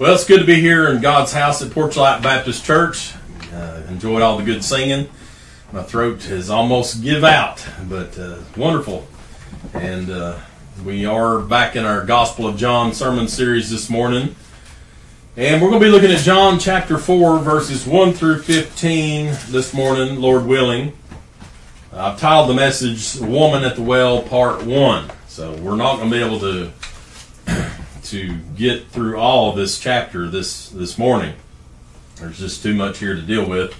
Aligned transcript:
Well, 0.00 0.14
it's 0.14 0.24
good 0.24 0.40
to 0.40 0.46
be 0.46 0.58
here 0.58 0.88
in 0.88 1.02
God's 1.02 1.30
house 1.30 1.60
at 1.60 1.72
Porchlight 1.72 2.22
Baptist 2.22 2.64
Church. 2.64 3.12
Uh, 3.52 3.82
enjoyed 3.90 4.22
all 4.22 4.38
the 4.38 4.44
good 4.44 4.64
singing. 4.64 5.10
My 5.72 5.82
throat 5.82 6.22
has 6.22 6.48
almost 6.48 7.02
give 7.02 7.22
out, 7.22 7.62
but 7.86 8.18
uh, 8.18 8.38
wonderful. 8.56 9.06
And 9.74 10.08
uh, 10.08 10.38
we 10.86 11.04
are 11.04 11.40
back 11.40 11.76
in 11.76 11.84
our 11.84 12.02
Gospel 12.06 12.46
of 12.46 12.56
John 12.56 12.94
sermon 12.94 13.28
series 13.28 13.70
this 13.70 13.90
morning. 13.90 14.34
And 15.36 15.60
we're 15.60 15.68
going 15.68 15.82
to 15.82 15.86
be 15.86 15.92
looking 15.92 16.12
at 16.12 16.20
John 16.20 16.58
chapter 16.58 16.96
4, 16.96 17.40
verses 17.40 17.86
1 17.86 18.14
through 18.14 18.40
15 18.40 19.36
this 19.48 19.74
morning, 19.74 20.18
Lord 20.18 20.46
willing. 20.46 20.96
I've 21.92 22.18
titled 22.18 22.48
the 22.48 22.54
message 22.54 23.20
Woman 23.20 23.64
at 23.64 23.76
the 23.76 23.82
Well, 23.82 24.22
Part 24.22 24.64
1. 24.64 25.10
So 25.28 25.52
we're 25.56 25.76
not 25.76 25.96
going 25.96 26.10
to 26.10 26.16
be 26.16 26.24
able 26.24 26.40
to 26.40 26.72
to 28.10 28.34
get 28.56 28.88
through 28.88 29.16
all 29.16 29.50
of 29.50 29.56
this 29.56 29.78
chapter 29.78 30.28
this 30.28 30.68
this 30.70 30.98
morning. 30.98 31.34
There's 32.16 32.38
just 32.38 32.62
too 32.62 32.74
much 32.74 32.98
here 32.98 33.14
to 33.14 33.22
deal 33.22 33.48
with. 33.48 33.74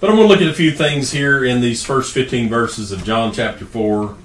But 0.00 0.10
I'm 0.10 0.16
going 0.16 0.28
to 0.28 0.34
look 0.34 0.42
at 0.42 0.48
a 0.48 0.54
few 0.54 0.70
things 0.70 1.10
here 1.10 1.44
in 1.44 1.62
these 1.62 1.82
first 1.82 2.12
15 2.12 2.50
verses 2.50 2.92
of 2.92 3.04
John 3.04 3.32
chapter 3.32 3.64
4. 3.64 4.16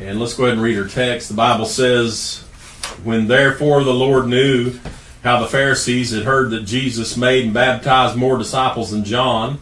And 0.00 0.18
let's 0.18 0.32
go 0.32 0.44
ahead 0.44 0.54
and 0.54 0.62
read 0.62 0.78
our 0.78 0.88
text. 0.88 1.28
The 1.28 1.34
Bible 1.34 1.66
says, 1.66 2.40
When 3.04 3.26
therefore 3.26 3.84
the 3.84 3.92
Lord 3.92 4.26
knew 4.26 4.78
how 5.22 5.38
the 5.38 5.48
Pharisees 5.48 6.12
had 6.12 6.24
heard 6.24 6.50
that 6.50 6.64
Jesus 6.64 7.16
made 7.16 7.44
and 7.44 7.54
baptized 7.54 8.16
more 8.16 8.38
disciples 8.38 8.90
than 8.90 9.04
John, 9.04 9.60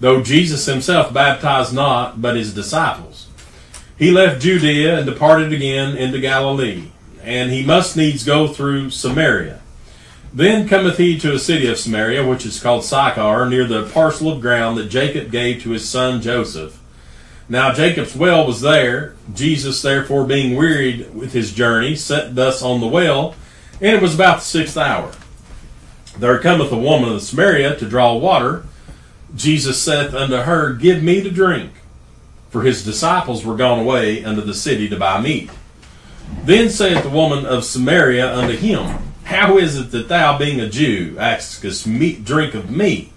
though 0.00 0.22
Jesus 0.22 0.66
himself 0.66 1.14
baptized 1.14 1.74
not, 1.74 2.20
but 2.20 2.36
his 2.36 2.52
disciples, 2.52 3.28
he 3.98 4.10
left 4.10 4.42
Judea 4.42 4.98
and 4.98 5.06
departed 5.06 5.52
again 5.52 5.96
into 5.96 6.20
Galilee 6.20 6.90
and 7.22 7.50
he 7.50 7.64
must 7.64 7.96
needs 7.96 8.24
go 8.24 8.48
through 8.48 8.90
Samaria. 8.90 9.60
Then 10.32 10.68
cometh 10.68 10.98
he 10.98 11.18
to 11.20 11.34
a 11.34 11.38
city 11.38 11.68
of 11.68 11.78
Samaria, 11.78 12.26
which 12.26 12.44
is 12.44 12.60
called 12.60 12.84
Sychar, 12.84 13.48
near 13.48 13.64
the 13.64 13.88
parcel 13.88 14.30
of 14.30 14.40
ground 14.40 14.76
that 14.76 14.90
Jacob 14.90 15.30
gave 15.30 15.62
to 15.62 15.70
his 15.70 15.88
son 15.88 16.20
Joseph. 16.20 16.80
Now 17.48 17.72
Jacob's 17.72 18.14
well 18.14 18.46
was 18.46 18.60
there. 18.60 19.16
Jesus, 19.34 19.80
therefore, 19.80 20.26
being 20.26 20.54
wearied 20.54 21.14
with 21.14 21.32
his 21.32 21.52
journey, 21.52 21.96
sat 21.96 22.34
thus 22.34 22.62
on 22.62 22.80
the 22.80 22.86
well, 22.86 23.34
and 23.80 23.96
it 23.96 24.02
was 24.02 24.14
about 24.14 24.40
the 24.40 24.44
sixth 24.44 24.76
hour. 24.76 25.12
There 26.18 26.38
cometh 26.40 26.72
a 26.72 26.76
woman 26.76 27.10
of 27.10 27.22
Samaria 27.22 27.76
to 27.76 27.88
draw 27.88 28.14
water. 28.16 28.64
Jesus 29.34 29.80
saith 29.80 30.14
unto 30.14 30.36
her, 30.36 30.74
Give 30.74 31.02
me 31.02 31.22
to 31.22 31.30
drink. 31.30 31.72
For 32.50 32.62
his 32.62 32.84
disciples 32.84 33.44
were 33.44 33.56
gone 33.56 33.78
away 33.78 34.24
unto 34.24 34.42
the 34.42 34.54
city 34.54 34.88
to 34.88 34.96
buy 34.96 35.20
meat. 35.20 35.50
Then 36.44 36.70
saith 36.70 37.02
the 37.02 37.10
woman 37.10 37.44
of 37.44 37.64
Samaria 37.64 38.34
unto 38.34 38.56
him, 38.56 38.98
How 39.24 39.58
is 39.58 39.76
it 39.76 39.90
that 39.90 40.08
thou, 40.08 40.38
being 40.38 40.60
a 40.60 40.68
Jew, 40.68 41.16
askest 41.18 41.86
meat 41.86 42.24
drink 42.24 42.54
of 42.54 42.70
me, 42.70 43.12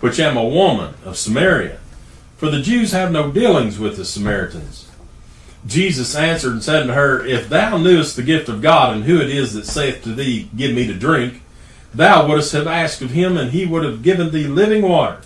which 0.00 0.20
am 0.20 0.36
a 0.36 0.44
woman 0.44 0.94
of 1.04 1.16
Samaria? 1.16 1.78
For 2.36 2.50
the 2.50 2.60
Jews 2.60 2.92
have 2.92 3.10
no 3.10 3.30
dealings 3.30 3.78
with 3.78 3.96
the 3.96 4.04
Samaritans. 4.04 4.90
Jesus 5.66 6.14
answered 6.14 6.52
and 6.52 6.62
said 6.62 6.82
unto 6.82 6.92
her, 6.92 7.24
If 7.24 7.48
thou 7.48 7.78
knewest 7.78 8.16
the 8.16 8.22
gift 8.22 8.48
of 8.48 8.60
God, 8.60 8.94
and 8.94 9.04
who 9.04 9.18
it 9.20 9.30
is 9.30 9.54
that 9.54 9.66
saith 9.66 10.02
to 10.02 10.12
thee, 10.14 10.50
Give 10.54 10.74
me 10.74 10.86
to 10.86 10.94
drink, 10.94 11.42
thou 11.94 12.28
wouldst 12.28 12.52
have 12.52 12.66
asked 12.66 13.00
of 13.00 13.12
him, 13.12 13.38
and 13.38 13.50
he 13.50 13.64
would 13.64 13.84
have 13.84 14.02
given 14.02 14.30
thee 14.30 14.46
living 14.46 14.82
water. 14.82 15.22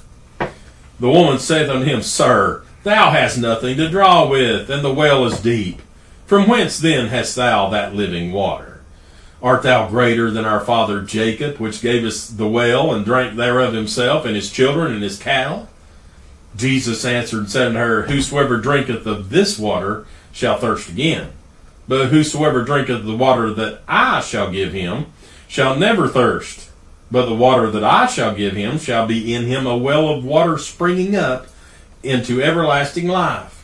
The 1.00 1.10
woman 1.10 1.38
saith 1.38 1.68
unto 1.68 1.84
him, 1.84 2.02
Sir, 2.02 2.62
thou 2.84 3.10
hast 3.10 3.38
nothing 3.38 3.76
to 3.78 3.88
draw 3.88 4.28
with, 4.28 4.70
and 4.70 4.84
the 4.84 4.94
well 4.94 5.24
is 5.26 5.40
deep. 5.40 5.82
From 6.28 6.46
whence 6.46 6.78
then 6.78 7.06
hast 7.06 7.36
thou 7.36 7.70
that 7.70 7.94
living 7.94 8.32
water? 8.32 8.82
Art 9.42 9.62
thou 9.62 9.88
greater 9.88 10.30
than 10.30 10.44
our 10.44 10.60
father 10.60 11.00
Jacob, 11.00 11.56
which 11.56 11.80
gave 11.80 12.04
us 12.04 12.28
the 12.28 12.46
well, 12.46 12.92
and 12.92 13.02
drank 13.02 13.34
thereof 13.34 13.72
himself, 13.72 14.26
and 14.26 14.36
his 14.36 14.50
children, 14.50 14.92
and 14.92 15.02
his 15.02 15.18
cattle? 15.18 15.70
Jesus 16.54 17.02
answered 17.06 17.38
and 17.38 17.50
said 17.50 17.68
unto 17.68 17.78
her, 17.78 18.02
Whosoever 18.02 18.58
drinketh 18.58 19.06
of 19.06 19.30
this 19.30 19.58
water 19.58 20.04
shall 20.30 20.58
thirst 20.58 20.90
again. 20.90 21.30
But 21.88 22.08
whosoever 22.08 22.62
drinketh 22.62 23.06
the 23.06 23.16
water 23.16 23.50
that 23.54 23.80
I 23.88 24.20
shall 24.20 24.50
give 24.50 24.74
him 24.74 25.06
shall 25.46 25.76
never 25.76 26.08
thirst. 26.08 26.68
But 27.10 27.24
the 27.24 27.34
water 27.34 27.70
that 27.70 27.84
I 27.84 28.04
shall 28.04 28.34
give 28.34 28.52
him 28.52 28.78
shall 28.78 29.06
be 29.06 29.32
in 29.32 29.46
him 29.46 29.66
a 29.66 29.78
well 29.78 30.10
of 30.10 30.26
water 30.26 30.58
springing 30.58 31.16
up 31.16 31.46
into 32.02 32.42
everlasting 32.42 33.08
life. 33.08 33.57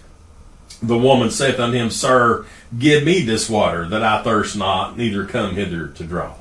The 0.87 0.99
woman 0.99 1.31
saith 1.31 1.59
unto 1.59 1.79
him, 1.79 1.91
Sir, 1.91 2.45
give 2.79 3.05
me 3.05 3.23
this 3.23 3.49
water, 3.49 3.89
that 3.89 4.03
I 4.03 4.23
thirst 4.23 4.57
not, 4.57 4.99
neither 4.99 5.25
come 5.25 5.55
hither 5.55 5.89
to 5.89 6.05
draw. 6.05 6.35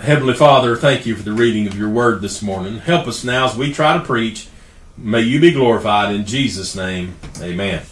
Heavenly 0.00 0.34
Father, 0.34 0.76
thank 0.76 1.04
you 1.04 1.14
for 1.14 1.22
the 1.22 1.32
reading 1.32 1.66
of 1.66 1.76
your 1.76 1.88
word 1.88 2.22
this 2.22 2.42
morning. 2.42 2.78
Help 2.78 3.06
us 3.06 3.24
now 3.24 3.46
as 3.46 3.56
we 3.56 3.72
try 3.72 3.98
to 3.98 4.04
preach. 4.04 4.48
May 4.96 5.20
you 5.20 5.40
be 5.40 5.50
glorified 5.50 6.14
in 6.14 6.24
Jesus' 6.24 6.74
name. 6.74 7.16
Amen. 7.40 7.82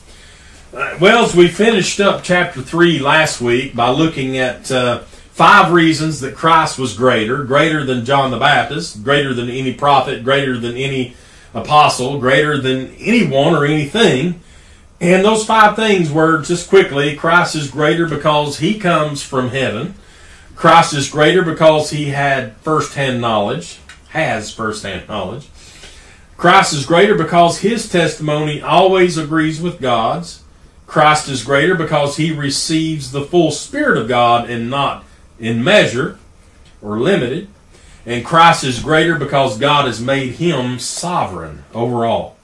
Uh, 0.74 0.96
well, 1.00 1.24
as 1.24 1.34
we 1.34 1.48
finished 1.48 2.00
up 2.00 2.22
chapter 2.22 2.62
3 2.62 2.98
last 2.98 3.40
week 3.40 3.74
by 3.74 3.90
looking 3.90 4.38
at 4.38 4.70
uh, 4.70 5.00
five 5.36 5.72
reasons 5.72 6.20
that 6.20 6.34
Christ 6.34 6.78
was 6.78 6.96
greater, 6.96 7.44
greater 7.44 7.84
than 7.84 8.04
John 8.04 8.30
the 8.30 8.38
Baptist, 8.38 9.04
greater 9.04 9.34
than 9.34 9.50
any 9.50 9.74
prophet, 9.74 10.24
greater 10.24 10.58
than 10.58 10.76
any 10.76 11.14
apostle, 11.54 12.18
greater 12.18 12.58
than 12.58 12.94
anyone 12.96 13.54
or 13.54 13.64
anything, 13.64 14.40
and 15.00 15.24
those 15.24 15.44
five 15.44 15.76
things 15.76 16.10
were 16.10 16.40
just 16.42 16.68
quickly 16.68 17.16
Christ 17.16 17.54
is 17.54 17.70
greater 17.70 18.06
because 18.08 18.58
he 18.58 18.78
comes 18.78 19.22
from 19.22 19.50
heaven. 19.50 19.94
Christ 20.54 20.94
is 20.94 21.10
greater 21.10 21.42
because 21.42 21.90
he 21.90 22.06
had 22.06 22.56
first-hand 22.58 23.20
knowledge, 23.20 23.78
has 24.08 24.52
first-hand 24.52 25.06
knowledge. 25.08 25.48
Christ 26.36 26.72
is 26.72 26.86
greater 26.86 27.14
because 27.14 27.58
his 27.58 27.88
testimony 27.88 28.60
always 28.60 29.18
agrees 29.18 29.60
with 29.60 29.80
God's. 29.80 30.42
Christ 30.86 31.28
is 31.28 31.44
greater 31.44 31.74
because 31.74 32.16
he 32.16 32.32
receives 32.32 33.10
the 33.12 33.24
full 33.24 33.50
Spirit 33.50 33.98
of 33.98 34.08
God 34.08 34.48
and 34.48 34.70
not 34.70 35.04
in 35.38 35.64
measure 35.64 36.18
or 36.80 36.98
limited. 36.98 37.48
And 38.06 38.24
Christ 38.24 38.64
is 38.64 38.82
greater 38.82 39.18
because 39.18 39.58
God 39.58 39.86
has 39.86 40.00
made 40.00 40.34
him 40.34 40.78
sovereign 40.78 41.64
over 41.74 42.06
all. 42.06 42.36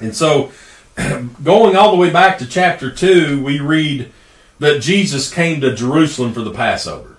And 0.00 0.16
so 0.16 0.52
going 1.44 1.76
all 1.76 1.90
the 1.90 1.96
way 1.96 2.10
back 2.10 2.38
to 2.38 2.46
chapter 2.46 2.90
2, 2.90 3.42
we 3.42 3.60
read 3.60 4.12
that 4.58 4.82
Jesus 4.82 5.32
came 5.32 5.60
to 5.60 5.74
Jerusalem 5.74 6.32
for 6.32 6.42
the 6.42 6.52
Passover. 6.52 7.16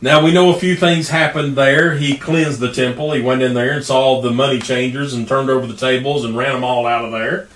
Now 0.00 0.24
we 0.24 0.32
know 0.32 0.50
a 0.50 0.58
few 0.58 0.74
things 0.74 1.10
happened 1.10 1.54
there. 1.54 1.96
He 1.96 2.18
cleansed 2.18 2.58
the 2.58 2.72
temple. 2.72 3.12
He 3.12 3.22
went 3.22 3.42
in 3.42 3.54
there 3.54 3.72
and 3.72 3.84
saw 3.84 4.20
the 4.20 4.32
money 4.32 4.58
changers 4.58 5.14
and 5.14 5.28
turned 5.28 5.48
over 5.48 5.66
the 5.66 5.76
tables 5.76 6.24
and 6.24 6.36
ran 6.36 6.54
them 6.54 6.64
all 6.64 6.86
out 6.86 7.04
of 7.04 7.12
there. 7.12 7.48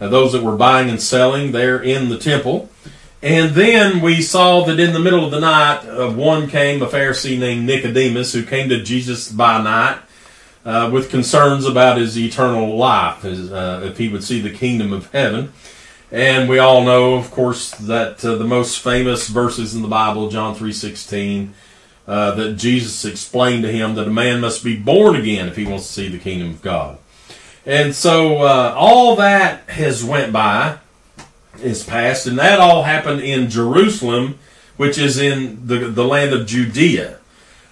Uh, 0.00 0.08
those 0.08 0.32
that 0.32 0.44
were 0.44 0.56
buying 0.56 0.88
and 0.88 1.02
selling 1.02 1.50
there 1.50 1.82
in 1.82 2.08
the 2.08 2.18
temple. 2.18 2.70
And 3.20 3.56
then 3.56 4.00
we 4.00 4.22
saw 4.22 4.64
that 4.64 4.78
in 4.78 4.92
the 4.92 5.00
middle 5.00 5.24
of 5.24 5.32
the 5.32 5.40
night, 5.40 5.84
uh, 5.86 6.08
one 6.08 6.48
came, 6.48 6.80
a 6.82 6.86
Pharisee 6.86 7.36
named 7.36 7.66
Nicodemus, 7.66 8.32
who 8.32 8.44
came 8.44 8.68
to 8.68 8.80
Jesus 8.80 9.32
by 9.32 9.60
night 9.60 9.98
uh, 10.64 10.90
with 10.92 11.10
concerns 11.10 11.64
about 11.64 11.98
his 11.98 12.18
eternal 12.18 12.76
life, 12.76 13.22
his, 13.22 13.52
uh, 13.52 13.82
if 13.84 13.98
he 13.98 14.08
would 14.08 14.24
see 14.24 14.40
the 14.40 14.50
kingdom 14.50 14.92
of 14.92 15.10
heaven. 15.12 15.52
And 16.10 16.48
we 16.48 16.58
all 16.58 16.84
know, 16.84 17.14
of 17.14 17.30
course, 17.30 17.70
that 17.72 18.24
uh, 18.24 18.36
the 18.36 18.44
most 18.44 18.78
famous 18.78 19.28
verses 19.28 19.74
in 19.74 19.82
the 19.82 19.88
Bible, 19.88 20.30
John 20.30 20.54
three 20.54 20.72
sixteen, 20.72 21.54
uh, 22.06 22.34
that 22.36 22.54
Jesus 22.54 23.04
explained 23.04 23.62
to 23.64 23.72
him 23.72 23.94
that 23.96 24.08
a 24.08 24.10
man 24.10 24.40
must 24.40 24.64
be 24.64 24.76
born 24.76 25.16
again 25.16 25.48
if 25.48 25.56
he 25.56 25.66
wants 25.66 25.86
to 25.86 25.92
see 25.92 26.08
the 26.08 26.18
kingdom 26.18 26.50
of 26.50 26.62
God. 26.62 26.98
And 27.66 27.94
so 27.94 28.42
uh, 28.42 28.74
all 28.74 29.16
that 29.16 29.68
has 29.68 30.02
went 30.02 30.32
by, 30.32 30.78
is 31.62 31.84
past, 31.84 32.26
and 32.26 32.38
that 32.38 32.60
all 32.60 32.84
happened 32.84 33.20
in 33.20 33.50
Jerusalem, 33.50 34.38
which 34.78 34.96
is 34.96 35.18
in 35.18 35.66
the 35.66 35.80
the 35.90 36.04
land 36.04 36.32
of 36.32 36.46
Judea. 36.46 37.18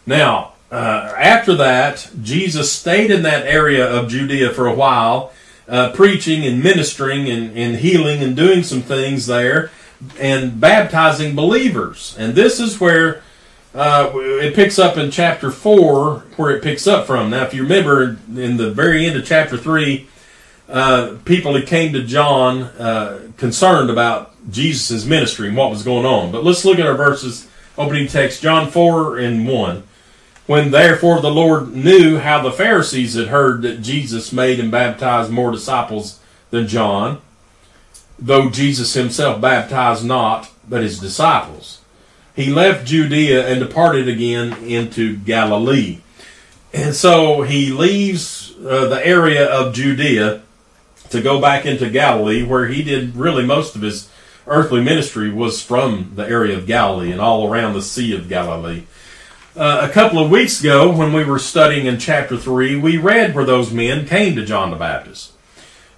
Now, 0.04 0.52
uh, 0.76 1.14
after 1.16 1.54
that, 1.54 2.10
Jesus 2.22 2.70
stayed 2.70 3.10
in 3.10 3.22
that 3.22 3.46
area 3.46 3.90
of 3.90 4.10
Judea 4.10 4.52
for 4.52 4.66
a 4.66 4.74
while, 4.74 5.32
uh, 5.66 5.92
preaching 5.92 6.44
and 6.44 6.62
ministering 6.62 7.30
and, 7.30 7.56
and 7.56 7.76
healing 7.76 8.22
and 8.22 8.36
doing 8.36 8.62
some 8.62 8.82
things 8.82 9.26
there 9.26 9.70
and 10.20 10.60
baptizing 10.60 11.34
believers. 11.34 12.14
And 12.18 12.34
this 12.34 12.60
is 12.60 12.78
where 12.78 13.22
uh, 13.74 14.10
it 14.16 14.54
picks 14.54 14.78
up 14.78 14.98
in 14.98 15.10
chapter 15.10 15.50
4, 15.50 16.18
where 16.36 16.54
it 16.54 16.62
picks 16.62 16.86
up 16.86 17.06
from. 17.06 17.30
Now, 17.30 17.44
if 17.44 17.54
you 17.54 17.62
remember, 17.62 18.18
in 18.34 18.58
the 18.58 18.70
very 18.70 19.06
end 19.06 19.16
of 19.16 19.24
chapter 19.24 19.56
3, 19.56 20.06
uh, 20.68 21.14
people 21.24 21.54
that 21.54 21.66
came 21.66 21.94
to 21.94 22.02
John 22.02 22.64
uh, 22.64 23.30
concerned 23.38 23.88
about 23.88 24.34
Jesus' 24.50 25.06
ministry 25.06 25.48
and 25.48 25.56
what 25.56 25.70
was 25.70 25.82
going 25.82 26.04
on. 26.04 26.30
But 26.30 26.44
let's 26.44 26.66
look 26.66 26.78
at 26.78 26.86
our 26.86 26.98
verses, 26.98 27.48
opening 27.78 28.08
text, 28.08 28.42
John 28.42 28.70
4 28.70 29.16
and 29.16 29.48
1. 29.48 29.82
When 30.46 30.70
therefore 30.70 31.20
the 31.20 31.30
Lord 31.30 31.74
knew 31.74 32.18
how 32.18 32.40
the 32.40 32.52
Pharisees 32.52 33.14
had 33.14 33.28
heard 33.28 33.62
that 33.62 33.82
Jesus 33.82 34.32
made 34.32 34.60
and 34.60 34.70
baptized 34.70 35.30
more 35.30 35.50
disciples 35.50 36.20
than 36.50 36.68
John, 36.68 37.20
though 38.18 38.48
Jesus 38.48 38.94
himself 38.94 39.40
baptized 39.40 40.04
not, 40.04 40.50
but 40.68 40.82
his 40.82 41.00
disciples, 41.00 41.80
he 42.34 42.52
left 42.52 42.86
Judea 42.86 43.48
and 43.48 43.60
departed 43.60 44.08
again 44.08 44.52
into 44.64 45.16
Galilee. 45.16 45.98
And 46.72 46.94
so 46.94 47.42
he 47.42 47.70
leaves 47.70 48.54
uh, 48.58 48.86
the 48.86 49.04
area 49.04 49.46
of 49.46 49.74
Judea 49.74 50.42
to 51.10 51.22
go 51.22 51.40
back 51.40 51.66
into 51.66 51.88
Galilee, 51.88 52.44
where 52.44 52.66
he 52.66 52.82
did 52.82 53.16
really 53.16 53.44
most 53.44 53.74
of 53.74 53.82
his 53.82 54.08
earthly 54.46 54.82
ministry 54.82 55.30
was 55.30 55.62
from 55.62 56.12
the 56.14 56.26
area 56.26 56.56
of 56.56 56.66
Galilee 56.66 57.10
and 57.10 57.20
all 57.20 57.50
around 57.50 57.74
the 57.74 57.82
Sea 57.82 58.14
of 58.14 58.28
Galilee. 58.28 58.84
Uh, 59.56 59.88
a 59.88 59.90
couple 59.90 60.18
of 60.18 60.30
weeks 60.30 60.60
ago, 60.60 60.92
when 60.92 61.14
we 61.14 61.24
were 61.24 61.38
studying 61.38 61.86
in 61.86 61.98
chapter 61.98 62.36
3, 62.36 62.76
we 62.76 62.98
read 62.98 63.34
where 63.34 63.46
those 63.46 63.72
men 63.72 64.06
came 64.06 64.36
to 64.36 64.44
John 64.44 64.70
the 64.70 64.76
Baptist 64.76 65.32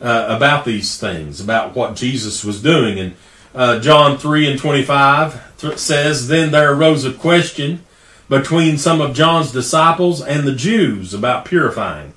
uh, 0.01 0.27
about 0.29 0.65
these 0.65 0.97
things, 0.97 1.41
about 1.41 1.75
what 1.75 1.97
Jesus 1.97 2.45
was 2.45 2.63
doing. 2.63 3.01
And 3.01 3.17
uh, 3.57 3.81
John 3.81 4.17
3 4.17 4.49
and 4.49 4.61
25 4.61 5.59
th- 5.59 5.77
says, 5.77 6.29
Then 6.29 6.53
there 6.53 6.73
arose 6.73 7.05
a 7.05 7.13
question 7.13 7.85
between 8.29 8.79
some 8.79 9.01
of 9.01 9.17
John's 9.17 9.51
disciples 9.51 10.23
and 10.23 10.47
the 10.47 10.55
Jews 10.55 11.13
about 11.13 11.45
purifying. 11.45 12.13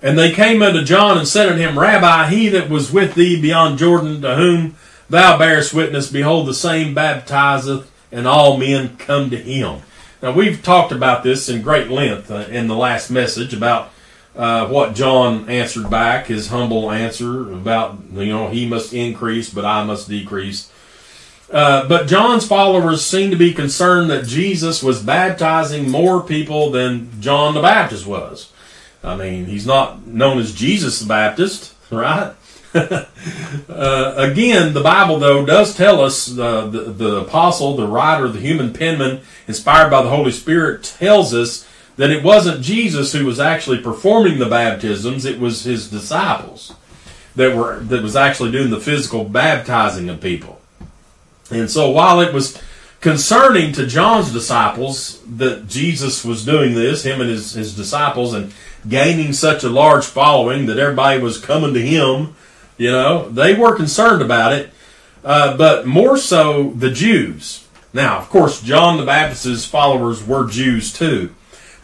And 0.00 0.18
they 0.18 0.32
came 0.32 0.62
unto 0.62 0.82
John 0.82 1.18
and 1.18 1.28
said 1.28 1.50
unto 1.50 1.60
him, 1.60 1.78
Rabbi, 1.78 2.30
he 2.30 2.48
that 2.48 2.70
was 2.70 2.90
with 2.90 3.16
thee 3.16 3.38
beyond 3.38 3.76
Jordan, 3.76 4.22
to 4.22 4.36
whom 4.36 4.76
thou 5.10 5.36
bearest 5.36 5.74
witness, 5.74 6.10
behold, 6.10 6.48
the 6.48 6.54
same 6.54 6.94
baptizeth, 6.94 7.92
and 8.10 8.26
all 8.26 8.56
men 8.56 8.96
come 8.96 9.28
to 9.28 9.36
him. 9.36 9.82
Now, 10.24 10.32
we've 10.32 10.62
talked 10.62 10.90
about 10.90 11.22
this 11.22 11.50
in 11.50 11.60
great 11.60 11.90
length 11.90 12.30
uh, 12.30 12.46
in 12.48 12.66
the 12.66 12.74
last 12.74 13.10
message 13.10 13.52
about 13.52 13.90
uh, 14.34 14.66
what 14.68 14.94
John 14.94 15.50
answered 15.50 15.90
back, 15.90 16.28
his 16.28 16.48
humble 16.48 16.90
answer 16.90 17.52
about, 17.52 17.98
you 18.14 18.32
know, 18.32 18.48
he 18.48 18.66
must 18.66 18.94
increase, 18.94 19.50
but 19.50 19.66
I 19.66 19.84
must 19.84 20.08
decrease. 20.08 20.72
Uh, 21.52 21.86
but 21.86 22.06
John's 22.06 22.46
followers 22.46 23.04
seem 23.04 23.32
to 23.32 23.36
be 23.36 23.52
concerned 23.52 24.08
that 24.08 24.24
Jesus 24.24 24.82
was 24.82 25.02
baptizing 25.02 25.90
more 25.90 26.22
people 26.22 26.70
than 26.70 27.20
John 27.20 27.52
the 27.52 27.60
Baptist 27.60 28.06
was. 28.06 28.50
I 29.02 29.16
mean, 29.16 29.44
he's 29.44 29.66
not 29.66 30.06
known 30.06 30.38
as 30.38 30.54
Jesus 30.54 31.00
the 31.00 31.06
Baptist, 31.06 31.73
right? 31.90 32.34
uh, 32.74 34.14
again, 34.16 34.74
the 34.74 34.82
Bible, 34.82 35.18
though, 35.18 35.46
does 35.46 35.76
tell 35.76 36.00
us 36.00 36.36
uh, 36.36 36.66
the, 36.66 36.80
the 36.80 37.16
apostle, 37.18 37.76
the 37.76 37.86
writer, 37.86 38.28
the 38.28 38.40
human 38.40 38.72
penman, 38.72 39.20
inspired 39.46 39.90
by 39.90 40.02
the 40.02 40.08
Holy 40.08 40.32
Spirit, 40.32 40.82
tells 40.82 41.32
us 41.32 41.68
that 41.96 42.10
it 42.10 42.24
wasn't 42.24 42.62
Jesus 42.62 43.12
who 43.12 43.24
was 43.24 43.38
actually 43.38 43.80
performing 43.80 44.38
the 44.38 44.48
baptisms; 44.48 45.24
it 45.24 45.38
was 45.38 45.62
his 45.64 45.88
disciples 45.88 46.74
that 47.36 47.56
were 47.56 47.78
that 47.80 48.02
was 48.02 48.16
actually 48.16 48.50
doing 48.50 48.70
the 48.70 48.80
physical 48.80 49.24
baptizing 49.24 50.08
of 50.08 50.20
people. 50.20 50.60
And 51.50 51.70
so, 51.70 51.90
while 51.90 52.20
it 52.20 52.32
was 52.32 52.60
concerning 53.00 53.70
to 53.70 53.86
John's 53.86 54.32
disciples 54.32 55.20
that 55.36 55.68
Jesus 55.68 56.24
was 56.24 56.44
doing 56.44 56.74
this, 56.74 57.04
him 57.04 57.20
and 57.20 57.28
his, 57.28 57.52
his 57.52 57.76
disciples, 57.76 58.32
and 58.32 58.52
gaining 58.88 59.32
such 59.32 59.64
a 59.64 59.68
large 59.68 60.04
following 60.04 60.66
that 60.66 60.78
everybody 60.78 61.20
was 61.20 61.38
coming 61.38 61.74
to 61.74 61.80
him 61.80 62.34
you 62.76 62.90
know, 62.90 63.28
they 63.28 63.54
were 63.54 63.76
concerned 63.76 64.22
about 64.22 64.52
it, 64.52 64.70
uh, 65.24 65.56
but 65.56 65.86
more 65.86 66.16
so 66.16 66.70
the 66.70 66.90
Jews. 66.90 67.66
Now, 67.92 68.18
of 68.18 68.28
course, 68.28 68.60
John 68.60 68.98
the 68.98 69.06
Baptist's 69.06 69.64
followers 69.64 70.26
were 70.26 70.48
Jews 70.48 70.92
too, 70.92 71.32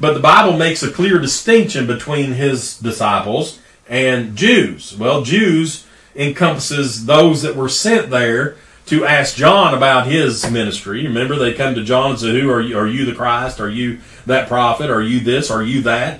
but 0.00 0.14
the 0.14 0.20
Bible 0.20 0.56
makes 0.56 0.82
a 0.82 0.90
clear 0.90 1.18
distinction 1.18 1.86
between 1.86 2.32
his 2.32 2.76
disciples 2.76 3.60
and 3.88 4.34
Jews. 4.34 4.96
Well, 4.96 5.22
Jews 5.22 5.86
encompasses 6.16 7.06
those 7.06 7.42
that 7.42 7.54
were 7.54 7.68
sent 7.68 8.10
there 8.10 8.56
to 8.86 9.04
ask 9.04 9.36
John 9.36 9.72
about 9.72 10.08
his 10.08 10.50
ministry. 10.50 11.06
Remember, 11.06 11.36
they 11.36 11.52
come 11.52 11.76
to 11.76 11.84
John 11.84 12.10
and 12.10 12.20
say, 12.20 12.40
"Who 12.40 12.50
are 12.50 12.60
you? 12.60 12.76
Are 12.76 12.88
you 12.88 13.04
the 13.04 13.14
Christ? 13.14 13.60
Are 13.60 13.68
you 13.68 13.98
that 14.26 14.48
prophet? 14.48 14.90
Are 14.90 15.02
you 15.02 15.20
this? 15.20 15.48
Are 15.48 15.62
you 15.62 15.82
that?" 15.82 16.18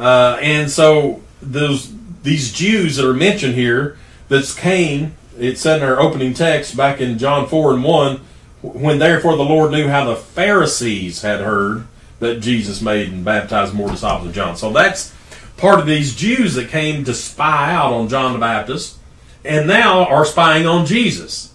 Uh, 0.00 0.38
and 0.40 0.70
so 0.70 1.22
those 1.42 1.92
these 2.22 2.52
Jews 2.52 2.96
that 2.96 3.06
are 3.06 3.14
mentioned 3.14 3.54
here 3.54 3.98
that's 4.28 4.54
came, 4.54 5.14
it 5.38 5.58
said 5.58 5.82
in 5.82 5.88
our 5.88 6.00
opening 6.00 6.34
text 6.34 6.76
back 6.76 7.00
in 7.00 7.18
John 7.18 7.46
4 7.48 7.74
and 7.74 7.84
1, 7.84 8.20
when 8.62 8.98
therefore 8.98 9.36
the 9.36 9.42
Lord 9.42 9.72
knew 9.72 9.88
how 9.88 10.04
the 10.04 10.16
Pharisees 10.16 11.22
had 11.22 11.40
heard 11.40 11.86
that 12.18 12.40
Jesus 12.40 12.82
made 12.82 13.10
and 13.10 13.24
baptized 13.24 13.74
more 13.74 13.90
disciples 13.90 14.28
of 14.28 14.34
John. 14.34 14.56
So 14.56 14.72
that's 14.72 15.14
part 15.56 15.80
of 15.80 15.86
these 15.86 16.14
Jews 16.14 16.54
that 16.54 16.68
came 16.68 17.04
to 17.04 17.14
spy 17.14 17.72
out 17.72 17.92
on 17.92 18.08
John 18.08 18.34
the 18.34 18.38
Baptist 18.38 18.98
and 19.44 19.66
now 19.66 20.04
are 20.06 20.24
spying 20.24 20.66
on 20.66 20.86
Jesus. 20.86 21.52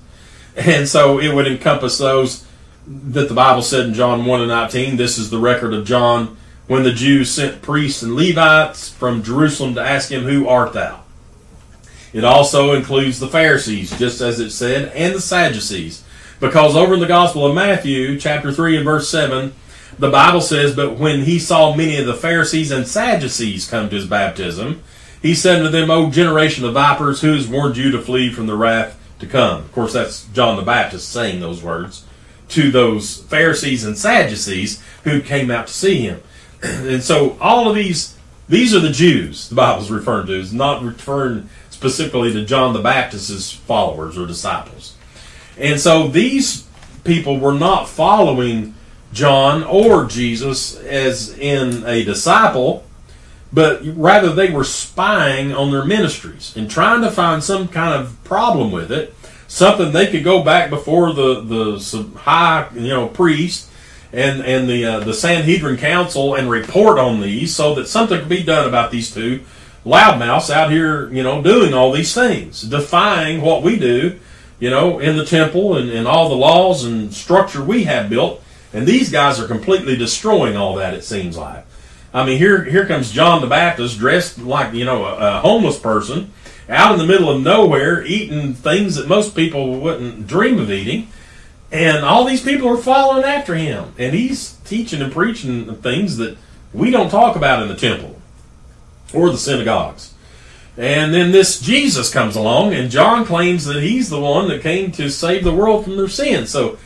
And 0.56 0.88
so 0.88 1.20
it 1.20 1.34
would 1.34 1.48
encompass 1.48 1.98
those 1.98 2.46
that 2.88 3.28
the 3.28 3.36
Bible 3.36 3.62
said 3.62 3.88
in 3.88 3.94
John 3.94 4.26
1 4.26 4.42
and 4.42 4.50
19, 4.50 4.98
this 4.98 5.18
is 5.18 5.30
the 5.30 5.40
record 5.40 5.74
of 5.74 5.86
John 5.86 6.38
when 6.68 6.84
the 6.84 6.92
Jews 6.92 7.32
sent 7.32 7.62
priests 7.62 8.02
and 8.02 8.16
Levites 8.16 8.90
from 8.90 9.24
Jerusalem 9.24 9.76
to 9.76 9.82
ask 9.82 10.12
him, 10.12 10.24
Who 10.24 10.48
art 10.48 10.74
thou? 10.74 11.02
It 12.14 12.24
also 12.24 12.74
includes 12.74 13.20
the 13.20 13.28
Pharisees, 13.28 13.98
just 14.00 14.22
as 14.22 14.40
it 14.40 14.52
said, 14.52 14.92
and 14.96 15.14
the 15.14 15.22
Sadducees. 15.22 16.04
Because 16.40 16.76
over 16.76 16.94
in 16.94 17.00
the 17.00 17.08
Gospel 17.08 17.46
of 17.46 17.56
Matthew, 17.56 18.20
chapter 18.20 18.52
3 18.52 18.78
and 18.78 18.86
verse 18.86 19.10
7, 19.10 19.54
the 20.00 20.10
Bible 20.10 20.42
says, 20.42 20.76
But 20.76 20.98
when 20.98 21.22
he 21.22 21.40
saw 21.40 21.76
many 21.76 21.98
of 21.98 22.06
the 22.06 22.14
Pharisees 22.14 22.72
and 22.72 22.88
Sadducees 22.88 23.70
come 23.70 23.90
to 23.90 23.96
his 23.96 24.08
baptism, 24.08 24.82
he 25.22 25.34
said 25.34 25.62
to 25.64 25.70
them, 25.70 25.90
O 25.90 26.10
generation 26.10 26.66
of 26.66 26.74
vipers, 26.74 27.22
who 27.22 27.34
has 27.34 27.48
warned 27.48 27.78
you 27.78 27.92
to 27.92 28.02
flee 28.02 28.32
from 28.32 28.48
the 28.48 28.56
wrath 28.56 29.00
to 29.20 29.28
come? 29.28 29.62
Of 29.62 29.72
course, 29.72 29.94
that's 29.94 30.26
John 30.28 30.58
the 30.58 30.64
Baptist 30.64 31.10
saying 31.10 31.40
those 31.40 31.64
words 31.64 32.06
to 32.50 32.72
those 32.72 33.24
Pharisees 33.24 33.84
and 33.84 33.98
Sadducees 33.98 34.82
who 35.04 35.22
came 35.22 35.50
out 35.50 35.68
to 35.68 35.74
see 35.74 36.02
him. 36.02 36.22
And 36.64 37.04
so 37.04 37.38
all 37.40 37.70
of 37.70 37.76
these, 37.76 38.18
these 38.48 38.74
are 38.74 38.80
the 38.80 38.92
Jews 38.92 39.50
the 39.50 39.56
Bible's 39.56 39.92
referring 39.92 40.28
to. 40.28 40.40
It's 40.40 40.52
not 40.52 40.84
referring 40.84 41.50
specifically 41.70 42.32
to 42.34 42.46
John 42.46 42.74
the 42.74 42.82
Baptist's 42.82 43.52
followers 43.52 44.18
or 44.18 44.26
disciples. 44.26 44.96
And 45.58 45.80
so 45.80 46.08
these 46.08 46.68
people 47.04 47.40
were 47.40 47.54
not 47.54 47.88
following 47.88 48.74
John 49.14 49.64
or 49.64 50.06
Jesus 50.06 50.78
as 50.78 51.38
in 51.38 51.86
a 51.86 52.04
disciple, 52.04 52.86
but 53.54 53.82
rather 53.86 54.34
they 54.34 54.52
were 54.52 54.64
spying 54.64 55.54
on 55.54 55.72
their 55.72 55.86
ministries 55.86 56.56
and 56.58 56.70
trying 56.70 57.02
to 57.02 57.12
find 57.12 57.44
some 57.44 57.68
kind 57.68 57.94
of 57.94 58.22
problem 58.24 58.72
with 58.72 58.92
it, 58.92 59.16
something 59.48 59.92
they 59.92 60.08
could 60.08 60.24
go 60.24 60.44
back 60.44 60.70
before 60.70 61.14
the 61.14 61.42
the 61.42 62.10
high 62.20 62.68
you 62.74 62.90
know 62.90 63.08
priest 63.08 63.70
and 64.16 64.42
and 64.42 64.70
the 64.70 64.86
uh, 64.86 65.00
the 65.02 65.14
Sanhedrin 65.14 65.78
council 65.78 66.36
and 66.36 66.50
report 66.50 66.98
on 66.98 67.20
these 67.20 67.54
so 67.54 67.76
that 67.76 67.88
something 67.88 68.20
could 68.20 68.30
be 68.30 68.44
done 68.44 68.68
about 68.68 68.90
these 68.90 69.14
two 69.14 69.42
loudmouths 69.86 70.50
out 70.50 70.72
here, 70.72 71.12
you 71.12 71.22
know, 71.22 71.44
doing 71.44 71.74
all 71.74 71.92
these 71.92 72.14
things, 72.14 72.62
defying 72.62 73.42
what 73.42 73.62
we 73.62 73.78
do, 73.78 74.20
you 74.60 74.70
know, 74.70 75.00
in 75.00 75.18
the 75.18 75.26
temple 75.26 75.78
and, 75.78 75.90
and 75.92 76.08
all 76.08 76.30
the 76.30 76.36
laws 76.36 76.86
and 76.86 77.14
structure 77.14 77.64
we 77.64 77.84
have 77.84 78.10
built. 78.10 78.42
And 78.74 78.88
these 78.88 79.12
guys 79.12 79.40
are 79.40 79.48
completely 79.48 79.96
destroying 79.96 80.58
all 80.58 80.76
that, 80.76 80.94
it 80.94 81.04
seems 81.04 81.38
like. 81.38 81.66
I 82.14 82.26
mean, 82.26 82.38
here 82.38 82.64
here 82.64 82.88
comes 82.88 83.12
John 83.12 83.42
the 83.42 83.48
Baptist 83.48 84.00
dressed 84.00 84.40
like, 84.40 84.74
you 84.74 84.86
know, 84.86 85.04
a, 85.06 85.38
a 85.38 85.40
homeless 85.42 85.78
person 85.78 86.32
out 86.70 86.94
in 86.94 87.00
the 87.00 87.06
middle 87.06 87.30
of 87.30 87.42
nowhere 87.42 88.04
eating 88.06 88.54
things 88.54 88.96
that 88.96 89.10
most 89.10 89.36
people 89.36 89.80
wouldn't 89.82 90.26
dream 90.26 90.58
of 90.58 90.72
eating. 90.72 91.10
And 91.76 92.06
all 92.06 92.24
these 92.24 92.42
people 92.42 92.70
are 92.70 92.78
following 92.78 93.26
after 93.26 93.54
him. 93.54 93.94
And 93.98 94.16
he's 94.16 94.54
teaching 94.64 95.02
and 95.02 95.12
preaching 95.12 95.76
things 95.76 96.16
that 96.18 96.38
we 96.74 96.90
don't 96.90 97.10
talk 97.10 97.36
about 97.36 97.62
in 97.62 97.68
the 97.68 97.76
temple 97.76 98.16
or 99.14 99.30
the 99.30 99.38
synagogues. 99.38 100.14
And 100.78 101.14
then 101.14 101.34
this 101.34 101.60
Jesus 101.60 102.14
comes 102.14 102.38
along, 102.38 102.74
and 102.74 102.90
John 102.90 103.26
claims 103.26 103.66
that 103.66 103.84
he's 103.84 104.10
the 104.10 104.22
one 104.22 104.48
that 104.48 104.62
came 104.62 104.92
to 104.94 105.10
save 105.10 105.44
the 105.44 105.54
world 105.54 105.84
from 105.84 105.98
their 105.98 106.08
sins. 106.08 106.50
So 106.50 106.78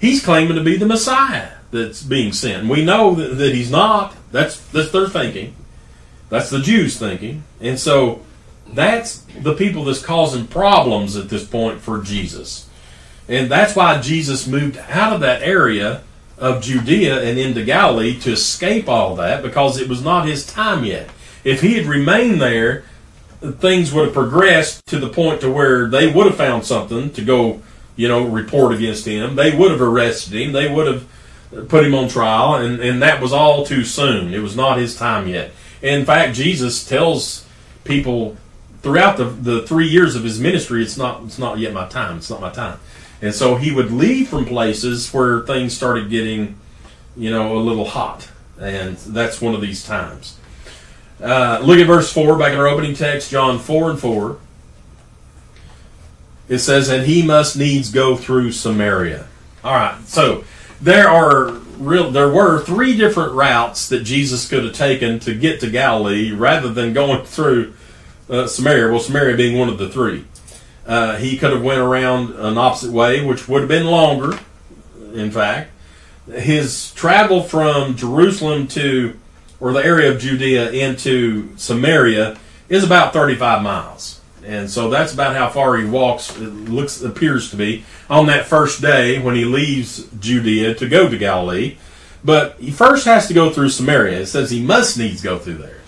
he's 0.00 0.24
claiming 0.24 0.56
to 0.56 0.64
be 0.64 0.78
the 0.78 0.86
Messiah 0.86 1.52
that's 1.70 2.02
being 2.02 2.32
sent. 2.32 2.68
We 2.68 2.84
know 2.84 3.14
that, 3.14 3.36
that 3.36 3.54
he's 3.54 3.70
not. 3.70 4.16
That's 4.32 4.58
that's 4.70 4.92
their 4.92 5.08
thinking. 5.08 5.54
That's 6.30 6.48
the 6.48 6.60
Jews' 6.60 6.98
thinking. 6.98 7.44
And 7.60 7.78
so 7.78 8.22
that's 8.66 9.26
the 9.38 9.54
people 9.54 9.84
that's 9.84 10.02
causing 10.02 10.46
problems 10.46 11.16
at 11.16 11.28
this 11.28 11.46
point 11.46 11.82
for 11.82 12.00
Jesus. 12.00 12.68
And 13.28 13.50
that's 13.50 13.76
why 13.76 14.00
Jesus 14.00 14.46
moved 14.46 14.76
out 14.88 15.12
of 15.12 15.20
that 15.20 15.42
area 15.42 16.02
of 16.38 16.62
Judea 16.62 17.22
and 17.22 17.38
into 17.38 17.64
Galilee 17.64 18.18
to 18.20 18.32
escape 18.32 18.88
all 18.88 19.16
that 19.16 19.42
because 19.42 19.80
it 19.80 19.88
was 19.88 20.02
not 20.02 20.26
his 20.26 20.44
time 20.44 20.84
yet 20.84 21.08
if 21.44 21.60
he 21.60 21.74
had 21.74 21.86
remained 21.86 22.40
there, 22.40 22.84
things 23.40 23.92
would 23.92 24.06
have 24.06 24.14
progressed 24.14 24.86
to 24.86 24.98
the 24.98 25.08
point 25.08 25.40
to 25.40 25.50
where 25.50 25.88
they 25.88 26.10
would 26.10 26.26
have 26.26 26.36
found 26.36 26.64
something 26.64 27.10
to 27.12 27.24
go, 27.24 27.60
you 27.96 28.08
know, 28.08 28.24
report 28.24 28.74
against 28.74 29.06
him. 29.06 29.34
They 29.34 29.56
would 29.56 29.70
have 29.70 29.82
arrested 29.82 30.40
him. 30.40 30.52
They 30.52 30.72
would 30.72 30.86
have 30.86 31.68
put 31.68 31.84
him 31.84 31.94
on 31.94 32.08
trial, 32.08 32.54
and, 32.54 32.80
and 32.80 33.02
that 33.02 33.20
was 33.20 33.32
all 33.32 33.66
too 33.66 33.84
soon. 33.84 34.32
It 34.32 34.40
was 34.40 34.56
not 34.56 34.78
his 34.78 34.96
time 34.96 35.28
yet. 35.28 35.50
In 35.82 36.04
fact, 36.04 36.36
Jesus 36.36 36.86
tells 36.86 37.44
people 37.84 38.36
throughout 38.82 39.16
the, 39.16 39.24
the 39.24 39.66
three 39.66 39.88
years 39.88 40.14
of 40.14 40.22
his 40.22 40.38
ministry, 40.38 40.82
it's 40.82 40.96
not 40.96 41.24
it's 41.24 41.38
not 41.38 41.58
yet 41.58 41.72
my 41.72 41.88
time. 41.88 42.18
It's 42.18 42.30
not 42.30 42.40
my 42.40 42.50
time. 42.50 42.78
And 43.22 43.32
so 43.32 43.54
he 43.54 43.70
would 43.70 43.92
leave 43.92 44.28
from 44.28 44.44
places 44.44 45.12
where 45.14 45.40
things 45.40 45.74
started 45.74 46.10
getting, 46.10 46.58
you 47.16 47.30
know, 47.30 47.56
a 47.56 47.60
little 47.60 47.84
hot. 47.86 48.28
And 48.60 48.96
that's 48.96 49.40
one 49.40 49.54
of 49.54 49.60
these 49.60 49.84
times. 49.84 50.38
Uh, 51.22 51.60
look 51.62 51.78
at 51.78 51.86
verse 51.86 52.12
4 52.12 52.36
back 52.36 52.52
in 52.52 52.58
our 52.58 52.66
opening 52.66 52.94
text, 52.94 53.30
John 53.30 53.60
4 53.60 53.90
and 53.90 54.00
4. 54.00 54.38
It 56.48 56.58
says, 56.58 56.88
And 56.88 57.06
he 57.06 57.22
must 57.22 57.56
needs 57.56 57.92
go 57.92 58.16
through 58.16 58.50
Samaria. 58.52 59.28
All 59.62 59.74
right, 59.74 60.02
so 60.08 60.42
there 60.80 61.08
are 61.08 61.52
real 61.78 62.10
there 62.10 62.28
were 62.28 62.60
three 62.60 62.96
different 62.96 63.32
routes 63.32 63.88
that 63.88 64.00
Jesus 64.00 64.48
could 64.48 64.64
have 64.64 64.74
taken 64.74 65.18
to 65.20 65.34
get 65.34 65.60
to 65.60 65.70
Galilee 65.70 66.32
rather 66.32 66.68
than 66.68 66.92
going 66.92 67.24
through 67.24 67.74
uh, 68.28 68.48
Samaria. 68.48 68.90
Well, 68.90 69.00
Samaria 69.00 69.36
being 69.36 69.56
one 69.56 69.68
of 69.68 69.78
the 69.78 69.88
three. 69.88 70.24
Uh, 70.86 71.16
he 71.16 71.36
could 71.38 71.52
have 71.52 71.62
went 71.62 71.80
around 71.80 72.34
an 72.34 72.58
opposite 72.58 72.92
way, 72.92 73.24
which 73.24 73.48
would 73.48 73.60
have 73.60 73.68
been 73.68 73.86
longer. 73.86 74.38
In 75.14 75.30
fact, 75.30 75.70
his 76.26 76.92
travel 76.94 77.42
from 77.42 77.96
Jerusalem 77.96 78.66
to 78.68 79.18
or 79.62 79.72
the 79.72 79.84
area 79.84 80.10
of 80.10 80.18
Judea 80.18 80.72
into 80.72 81.56
Samaria 81.56 82.36
is 82.68 82.82
about 82.82 83.12
35 83.12 83.62
miles. 83.62 84.20
And 84.44 84.68
so 84.68 84.90
that's 84.90 85.14
about 85.14 85.36
how 85.36 85.48
far 85.50 85.76
he 85.76 85.84
walks, 85.84 86.36
it 86.36 86.40
looks 86.40 87.00
appears 87.00 87.48
to 87.50 87.56
be, 87.56 87.84
on 88.10 88.26
that 88.26 88.46
first 88.46 88.82
day 88.82 89.22
when 89.22 89.36
he 89.36 89.44
leaves 89.44 90.08
Judea 90.18 90.74
to 90.74 90.88
go 90.88 91.08
to 91.08 91.16
Galilee. 91.16 91.76
But 92.24 92.56
he 92.58 92.72
first 92.72 93.04
has 93.04 93.28
to 93.28 93.34
go 93.34 93.50
through 93.50 93.68
Samaria. 93.68 94.20
It 94.20 94.26
says 94.26 94.50
he 94.50 94.60
must 94.60 94.98
needs 94.98 95.22
go 95.22 95.38
through 95.38 95.58
there. 95.58 95.80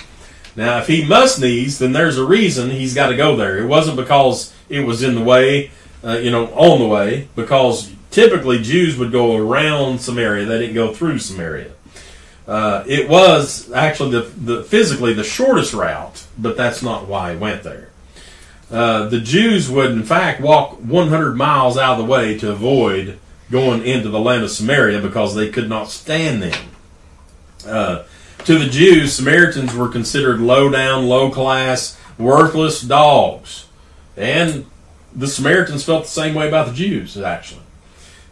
Now, 0.54 0.78
if 0.78 0.86
he 0.86 1.04
must 1.04 1.40
needs, 1.40 1.78
then 1.78 1.90
there's 1.90 2.16
a 2.16 2.24
reason 2.24 2.70
he's 2.70 2.94
got 2.94 3.08
to 3.08 3.16
go 3.16 3.34
there. 3.34 3.58
It 3.58 3.66
wasn't 3.66 3.96
because 3.96 4.53
it 4.68 4.86
was 4.86 5.02
in 5.02 5.14
the 5.14 5.22
way, 5.22 5.70
uh, 6.02 6.18
you 6.18 6.30
know, 6.30 6.46
on 6.54 6.78
the 6.78 6.86
way, 6.86 7.28
because 7.36 7.92
typically 8.10 8.62
Jews 8.62 8.96
would 8.96 9.12
go 9.12 9.36
around 9.36 10.00
Samaria. 10.00 10.46
They 10.46 10.58
didn't 10.58 10.74
go 10.74 10.92
through 10.92 11.18
Samaria. 11.18 11.72
Uh, 12.46 12.84
it 12.86 13.08
was 13.08 13.72
actually 13.72 14.10
the, 14.10 14.20
the 14.20 14.64
physically 14.64 15.14
the 15.14 15.24
shortest 15.24 15.72
route, 15.72 16.26
but 16.38 16.56
that's 16.56 16.82
not 16.82 17.08
why 17.08 17.32
he 17.32 17.38
went 17.38 17.62
there. 17.62 17.90
Uh, 18.70 19.08
the 19.08 19.20
Jews 19.20 19.70
would, 19.70 19.92
in 19.92 20.02
fact, 20.02 20.40
walk 20.40 20.78
100 20.78 21.36
miles 21.36 21.76
out 21.78 21.98
of 21.98 21.98
the 21.98 22.10
way 22.10 22.36
to 22.38 22.50
avoid 22.50 23.18
going 23.50 23.84
into 23.84 24.08
the 24.08 24.18
land 24.18 24.42
of 24.42 24.50
Samaria 24.50 25.00
because 25.00 25.34
they 25.34 25.48
could 25.50 25.68
not 25.68 25.90
stand 25.90 26.42
them. 26.42 26.68
Uh, 27.66 28.02
to 28.44 28.58
the 28.58 28.68
Jews, 28.68 29.14
Samaritans 29.14 29.74
were 29.74 29.88
considered 29.88 30.40
low 30.40 30.68
down, 30.68 31.06
low 31.06 31.30
class, 31.30 31.98
worthless 32.18 32.80
dogs. 32.80 33.66
And 34.16 34.66
the 35.14 35.26
Samaritans 35.26 35.84
felt 35.84 36.04
the 36.04 36.10
same 36.10 36.34
way 36.34 36.48
about 36.48 36.68
the 36.68 36.74
Jews, 36.74 37.16
actually. 37.16 37.62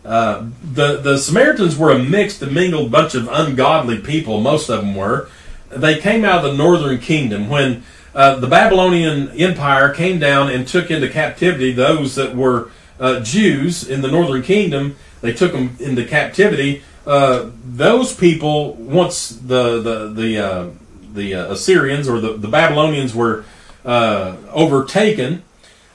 Uh, 0.04 0.46
the, 0.62 0.96
the 0.96 1.16
Samaritans 1.16 1.76
were 1.76 1.92
a 1.92 1.98
mixed 1.98 2.42
and 2.42 2.52
mingled 2.52 2.90
bunch 2.90 3.14
of 3.14 3.28
ungodly 3.28 3.98
people, 3.98 4.40
most 4.40 4.68
of 4.68 4.80
them 4.80 4.94
were. 4.94 5.28
They 5.70 5.98
came 5.98 6.24
out 6.24 6.44
of 6.44 6.50
the 6.50 6.56
northern 6.56 6.98
kingdom 6.98 7.48
when 7.48 7.84
uh, 8.14 8.36
the 8.36 8.46
Babylonian 8.46 9.30
Empire 9.30 9.90
came 9.94 10.18
down 10.18 10.50
and 10.50 10.66
took 10.66 10.90
into 10.90 11.08
captivity 11.08 11.72
those 11.72 12.14
that 12.16 12.36
were 12.36 12.70
uh, 13.00 13.20
Jews 13.20 13.88
in 13.88 14.02
the 14.02 14.10
northern 14.10 14.42
kingdom. 14.42 14.96
They 15.20 15.32
took 15.32 15.52
them 15.52 15.76
into 15.80 16.04
captivity. 16.04 16.82
Uh, 17.06 17.50
those 17.64 18.14
people, 18.14 18.74
once 18.74 19.30
the 19.30 19.80
the 19.80 20.08
the 20.08 20.38
uh, 20.38 20.70
the 21.14 21.34
uh, 21.34 21.52
Assyrians 21.52 22.08
or 22.08 22.20
the, 22.20 22.34
the 22.34 22.48
Babylonians 22.48 23.14
were 23.14 23.44
overtaken, 23.84 25.42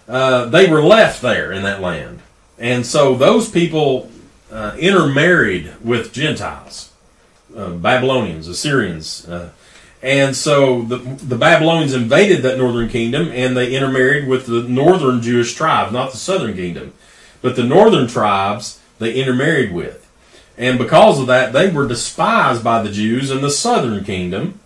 Uh, 0.08 0.46
they 0.46 0.70
were 0.70 0.82
left 0.82 1.22
there 1.22 1.52
in 1.52 1.64
that 1.64 1.82
land, 1.82 2.22
and 2.58 2.86
so 2.86 3.16
those 3.16 3.50
people 3.50 4.10
uh, 4.52 4.76
intermarried 4.80 5.74
with 5.84 6.14
Gentiles, 6.14 6.92
uh, 7.56 7.72
Babylonians, 7.72 8.48
Assyrians. 8.48 9.28
And 10.02 10.36
so 10.36 10.84
the, 10.84 10.98
the 10.98 11.36
Babylonians 11.36 11.94
invaded 11.94 12.44
that 12.44 12.58
northern 12.58 12.88
kingdom 12.88 13.30
and 13.30 13.58
they 13.58 13.76
intermarried 13.76 14.28
with 14.28 14.46
the 14.46 14.62
northern 14.62 15.22
Jewish 15.22 15.56
tribes, 15.56 15.92
not 15.92 16.12
the 16.12 16.18
southern 16.18 16.56
kingdom. 16.56 16.94
But 17.42 17.56
the 17.56 17.64
northern 17.64 18.08
tribes 18.08 18.80
they 19.00 19.14
intermarried 19.14 19.74
with. 19.74 20.10
And 20.58 20.78
because 20.78 21.20
of 21.20 21.28
that, 21.28 21.54
they 21.54 21.70
were 21.70 21.88
despised 21.88 22.64
by 22.64 22.82
the 22.82 22.92
Jews 22.92 23.30
in 23.30 23.42
the 23.42 23.52
southern 23.52 24.04
kingdom, 24.04 24.60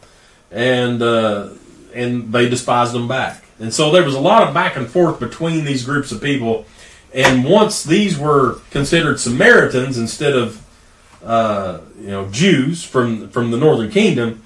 and 0.50 1.02
uh, 1.02 1.50
and 1.94 2.32
they 2.32 2.48
despised 2.48 2.94
them 2.94 3.10
back. 3.10 3.41
And 3.62 3.72
so 3.72 3.92
there 3.92 4.04
was 4.04 4.16
a 4.16 4.20
lot 4.20 4.48
of 4.48 4.54
back 4.56 4.76
and 4.76 4.90
forth 4.90 5.20
between 5.20 5.66
these 5.66 5.86
groups 5.86 6.12
of 6.12 6.20
people. 6.20 6.66
And 7.14 7.46
once 7.46 7.84
these 7.84 8.18
were 8.18 8.60
considered 8.72 9.20
Samaritans 9.20 10.00
instead 10.00 10.34
of 10.34 10.66
uh, 11.24 11.80
you 12.00 12.08
know 12.08 12.28
Jews 12.30 12.84
from 12.84 13.30
from 13.30 13.52
the 13.52 13.58
northern 13.58 13.92
kingdom, 13.92 14.44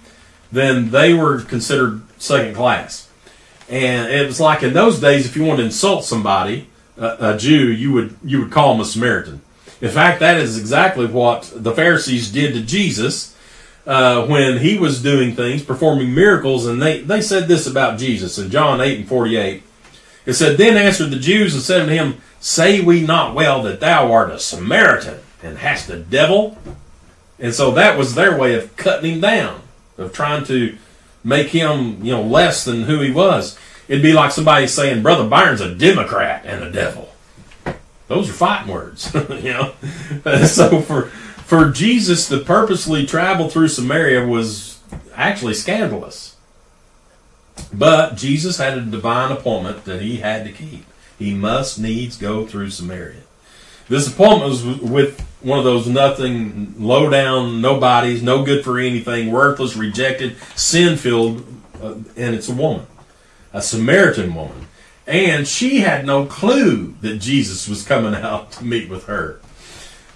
then 0.51 0.91
they 0.91 1.13
were 1.13 1.41
considered 1.41 2.01
second 2.17 2.55
class. 2.55 3.09
And 3.69 4.11
it 4.11 4.27
was 4.27 4.41
like 4.41 4.63
in 4.63 4.73
those 4.73 4.99
days, 4.99 5.25
if 5.25 5.37
you 5.37 5.45
wanted 5.45 5.61
to 5.61 5.65
insult 5.67 6.03
somebody, 6.03 6.67
a, 6.97 7.33
a 7.33 7.37
Jew, 7.37 7.71
you 7.71 7.93
would 7.93 8.17
you 8.21 8.41
would 8.41 8.51
call 8.51 8.75
him 8.75 8.81
a 8.81 8.85
Samaritan. 8.85 9.41
In 9.79 9.91
fact, 9.91 10.19
that 10.19 10.37
is 10.37 10.57
exactly 10.57 11.05
what 11.05 11.51
the 11.55 11.71
Pharisees 11.71 12.31
did 12.31 12.53
to 12.53 12.61
Jesus 12.61 13.34
uh, 13.85 14.25
when 14.25 14.57
he 14.59 14.77
was 14.77 15.01
doing 15.01 15.35
things, 15.35 15.63
performing 15.63 16.13
miracles, 16.13 16.65
and 16.65 16.81
they, 16.81 17.01
they 17.01 17.21
said 17.21 17.47
this 17.47 17.67
about 17.67 17.99
Jesus 17.99 18.37
in 18.37 18.49
John 18.49 18.81
8 18.81 18.99
and 18.99 19.07
48. 19.07 19.63
It 20.25 20.33
said, 20.33 20.57
Then 20.57 20.77
answered 20.77 21.11
the 21.11 21.19
Jews 21.19 21.53
and 21.53 21.63
said 21.63 21.85
to 21.85 21.93
him, 21.93 22.21
Say 22.39 22.81
we 22.81 23.01
not 23.01 23.35
well 23.35 23.61
that 23.63 23.79
thou 23.79 24.11
art 24.11 24.31
a 24.31 24.39
Samaritan 24.39 25.19
and 25.43 25.59
hast 25.59 25.89
a 25.89 25.97
devil? 25.97 26.57
And 27.39 27.53
so 27.53 27.71
that 27.71 27.97
was 27.97 28.15
their 28.15 28.37
way 28.37 28.55
of 28.55 28.75
cutting 28.75 29.15
him 29.15 29.21
down 29.21 29.61
of 29.97 30.13
trying 30.13 30.43
to 30.45 30.77
make 31.23 31.47
him, 31.47 32.03
you 32.03 32.11
know, 32.11 32.21
less 32.21 32.65
than 32.65 32.83
who 32.83 32.99
he 33.01 33.11
was. 33.11 33.57
It'd 33.87 34.03
be 34.03 34.13
like 34.13 34.31
somebody 34.31 34.67
saying, 34.67 35.03
Brother 35.03 35.27
Byron's 35.27 35.61
a 35.61 35.73
Democrat 35.73 36.43
and 36.45 36.63
a 36.63 36.71
devil. 36.71 37.11
Those 38.07 38.29
are 38.29 38.33
fighting 38.33 38.73
words, 38.73 39.13
you 39.29 39.53
know. 39.53 39.73
so 40.45 40.81
for 40.81 41.11
for 41.45 41.69
Jesus 41.69 42.27
to 42.29 42.39
purposely 42.39 43.05
travel 43.05 43.49
through 43.49 43.67
Samaria 43.67 44.25
was 44.25 44.79
actually 45.15 45.53
scandalous. 45.53 46.35
But 47.71 48.15
Jesus 48.15 48.57
had 48.57 48.77
a 48.77 48.81
divine 48.81 49.31
appointment 49.31 49.85
that 49.85 50.01
he 50.01 50.17
had 50.17 50.43
to 50.45 50.51
keep. 50.51 50.85
He 51.19 51.33
must 51.33 51.79
needs 51.79 52.17
go 52.17 52.45
through 52.45 52.71
Samaria. 52.71 53.21
This 53.87 54.11
appointment 54.11 54.49
was 54.49 54.65
with 54.65 55.21
one 55.41 55.59
of 55.59 55.65
those 55.65 55.87
nothing, 55.87 56.73
low 56.79 57.09
down, 57.09 57.61
nobodies, 57.61 58.23
no 58.23 58.43
good 58.43 58.63
for 58.63 58.79
anything, 58.79 59.31
worthless, 59.31 59.75
rejected, 59.75 60.37
sin 60.55 60.97
filled, 60.97 61.45
uh, 61.79 61.93
and 62.17 62.33
it's 62.33 62.49
a 62.49 62.53
woman, 62.53 62.87
a 63.53 63.61
Samaritan 63.61 64.33
woman. 64.33 64.67
And 65.05 65.47
she 65.47 65.81
had 65.81 66.07
no 66.07 66.25
clue 66.25 66.95
that 67.01 67.19
Jesus 67.19 67.69
was 67.69 67.85
coming 67.85 68.15
out 68.21 68.51
to 68.53 68.65
meet 68.65 68.89
with 68.89 69.05
her. 69.05 69.39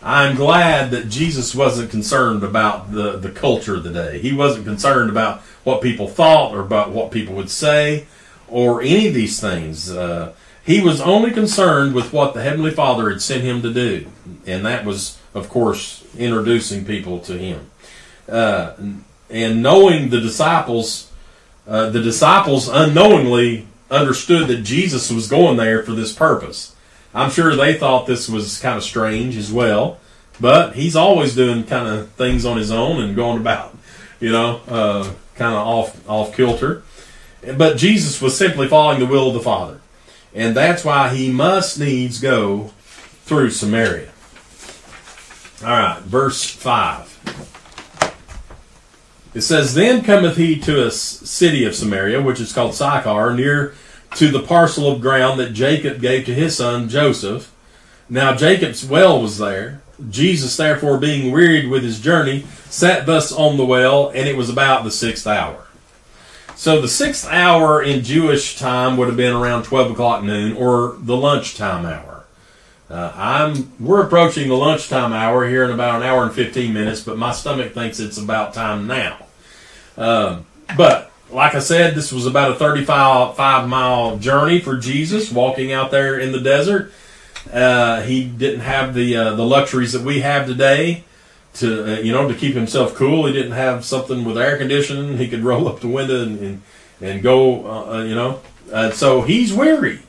I'm 0.01 0.35
glad 0.35 0.91
that 0.91 1.09
Jesus 1.09 1.53
wasn't 1.53 1.91
concerned 1.91 2.43
about 2.43 2.91
the, 2.91 3.17
the 3.17 3.31
culture 3.31 3.75
of 3.75 3.83
the 3.83 3.91
day. 3.91 4.19
He 4.19 4.31
wasn't 4.31 4.65
concerned 4.65 5.09
about 5.09 5.41
what 5.63 5.81
people 5.81 6.07
thought 6.07 6.53
or 6.53 6.61
about 6.61 6.91
what 6.91 7.11
people 7.11 7.35
would 7.35 7.49
say 7.49 8.07
or 8.47 8.81
any 8.81 9.07
of 9.07 9.13
these 9.13 9.41
things. 9.41 9.91
Uh, 9.91 10.33
he 10.65 10.81
was 10.81 11.01
only 11.01 11.31
concerned 11.31 11.93
with 11.93 12.13
what 12.13 12.33
the 12.33 12.41
Heavenly 12.41 12.71
Father 12.71 13.09
had 13.09 13.21
sent 13.21 13.43
him 13.43 13.61
to 13.61 13.73
do, 13.73 14.07
and 14.45 14.65
that 14.65 14.85
was, 14.85 15.17
of 15.33 15.49
course, 15.49 16.05
introducing 16.17 16.85
people 16.85 17.19
to 17.19 17.37
him. 17.37 17.69
Uh, 18.27 18.73
and 19.29 19.63
knowing 19.63 20.09
the 20.09 20.21
disciples, 20.21 21.11
uh, 21.67 21.89
the 21.89 22.01
disciples 22.01 22.69
unknowingly 22.69 23.67
understood 23.91 24.47
that 24.47 24.63
Jesus 24.63 25.11
was 25.11 25.27
going 25.27 25.57
there 25.57 25.83
for 25.83 25.91
this 25.91 26.13
purpose. 26.13 26.75
I'm 27.13 27.31
sure 27.31 27.55
they 27.55 27.73
thought 27.73 28.05
this 28.05 28.29
was 28.29 28.59
kind 28.59 28.77
of 28.77 28.83
strange 28.83 29.35
as 29.35 29.51
well, 29.51 29.99
but 30.39 30.75
he's 30.75 30.95
always 30.95 31.35
doing 31.35 31.63
kind 31.63 31.87
of 31.87 32.11
things 32.11 32.45
on 32.45 32.57
his 32.57 32.71
own 32.71 33.01
and 33.01 33.15
going 33.15 33.39
about, 33.39 33.75
you 34.19 34.31
know, 34.31 34.61
uh, 34.67 35.11
kind 35.35 35.55
of 35.55 35.67
off 35.67 36.09
off 36.09 36.35
kilter. 36.35 36.83
But 37.57 37.77
Jesus 37.77 38.21
was 38.21 38.37
simply 38.37 38.67
following 38.67 38.99
the 38.99 39.05
will 39.05 39.29
of 39.29 39.33
the 39.33 39.39
Father. 39.39 39.79
And 40.33 40.55
that's 40.55 40.85
why 40.85 41.13
he 41.15 41.31
must 41.31 41.79
needs 41.79 42.19
go 42.19 42.71
through 43.23 43.49
Samaria. 43.51 44.11
All 45.61 45.69
right, 45.69 46.01
verse 46.01 46.45
5. 46.45 47.09
It 49.33 49.41
says, 49.41 49.73
Then 49.73 50.03
cometh 50.03 50.37
he 50.37 50.59
to 50.59 50.85
a 50.85 50.91
city 50.91 51.65
of 51.65 51.75
Samaria, 51.75 52.21
which 52.21 52.39
is 52.39 52.53
called 52.53 52.75
Sychar, 52.75 53.33
near 53.33 53.75
to 54.15 54.29
the 54.29 54.41
parcel 54.41 54.91
of 54.91 55.01
ground 55.01 55.39
that 55.39 55.53
Jacob 55.53 56.01
gave 56.01 56.25
to 56.25 56.33
his 56.33 56.57
son 56.57 56.89
Joseph. 56.89 57.53
Now 58.09 58.35
Jacob's 58.35 58.85
well 58.85 59.21
was 59.21 59.37
there. 59.37 59.81
Jesus, 60.09 60.55
therefore, 60.55 60.97
being 60.97 61.31
wearied 61.31 61.69
with 61.69 61.83
his 61.83 61.99
journey, 61.99 62.45
sat 62.69 63.05
thus 63.05 63.31
on 63.31 63.57
the 63.57 63.65
well, 63.65 64.09
and 64.09 64.29
it 64.29 64.37
was 64.37 64.49
about 64.49 64.83
the 64.83 64.91
sixth 64.91 65.27
hour. 65.27 65.65
So 66.55 66.81
the 66.81 66.87
sixth 66.87 67.27
hour 67.29 67.81
in 67.81 68.03
Jewish 68.03 68.57
time 68.57 68.97
would 68.97 69.07
have 69.07 69.17
been 69.17 69.35
around 69.35 69.63
12 69.63 69.91
o'clock 69.91 70.23
noon 70.23 70.55
or 70.57 70.97
the 70.99 71.15
lunchtime 71.15 71.85
hour. 71.85 72.25
Uh, 72.89 73.13
I'm 73.15 73.71
we're 73.79 74.03
approaching 74.03 74.49
the 74.49 74.55
lunchtime 74.55 75.13
hour 75.13 75.47
here 75.47 75.63
in 75.63 75.71
about 75.71 76.01
an 76.01 76.03
hour 76.07 76.23
and 76.23 76.33
15 76.33 76.73
minutes, 76.73 77.01
but 77.01 77.17
my 77.17 77.31
stomach 77.31 77.73
thinks 77.73 77.99
it's 77.99 78.17
about 78.17 78.53
time 78.53 78.87
now. 78.87 79.25
Um, 79.95 80.45
but 80.75 81.08
like 81.31 81.55
I 81.55 81.59
said, 81.59 81.95
this 81.95 82.11
was 82.11 82.25
about 82.25 82.51
a 82.51 82.55
35 82.55 83.35
five 83.35 83.67
mile 83.67 84.17
journey 84.17 84.59
for 84.59 84.77
Jesus, 84.77 85.31
walking 85.31 85.71
out 85.71 85.91
there 85.91 86.19
in 86.19 86.31
the 86.31 86.39
desert. 86.39 86.91
Uh, 87.51 88.01
he 88.01 88.25
didn't 88.25 88.61
have 88.61 88.93
the 88.93 89.15
uh, 89.15 89.33
the 89.35 89.45
luxuries 89.45 89.93
that 89.93 90.03
we 90.03 90.21
have 90.21 90.47
today 90.47 91.03
to 91.55 91.97
uh, 91.97 91.99
you 91.99 92.11
know 92.11 92.27
to 92.27 92.33
keep 92.33 92.55
himself 92.55 92.95
cool. 92.95 93.25
He 93.25 93.33
didn't 93.33 93.53
have 93.53 93.85
something 93.85 94.23
with 94.23 94.37
air 94.37 94.57
conditioning. 94.57 95.17
He 95.17 95.27
could 95.27 95.43
roll 95.43 95.67
up 95.69 95.79
the 95.79 95.87
window 95.87 96.23
and 96.23 96.39
and, 96.39 96.61
and 97.01 97.21
go 97.21 97.65
uh, 97.65 97.97
uh, 97.97 98.03
you 98.03 98.15
know. 98.15 98.41
Uh, 98.71 98.91
so 98.91 99.21
he's 99.21 99.53
weary. 99.53 99.99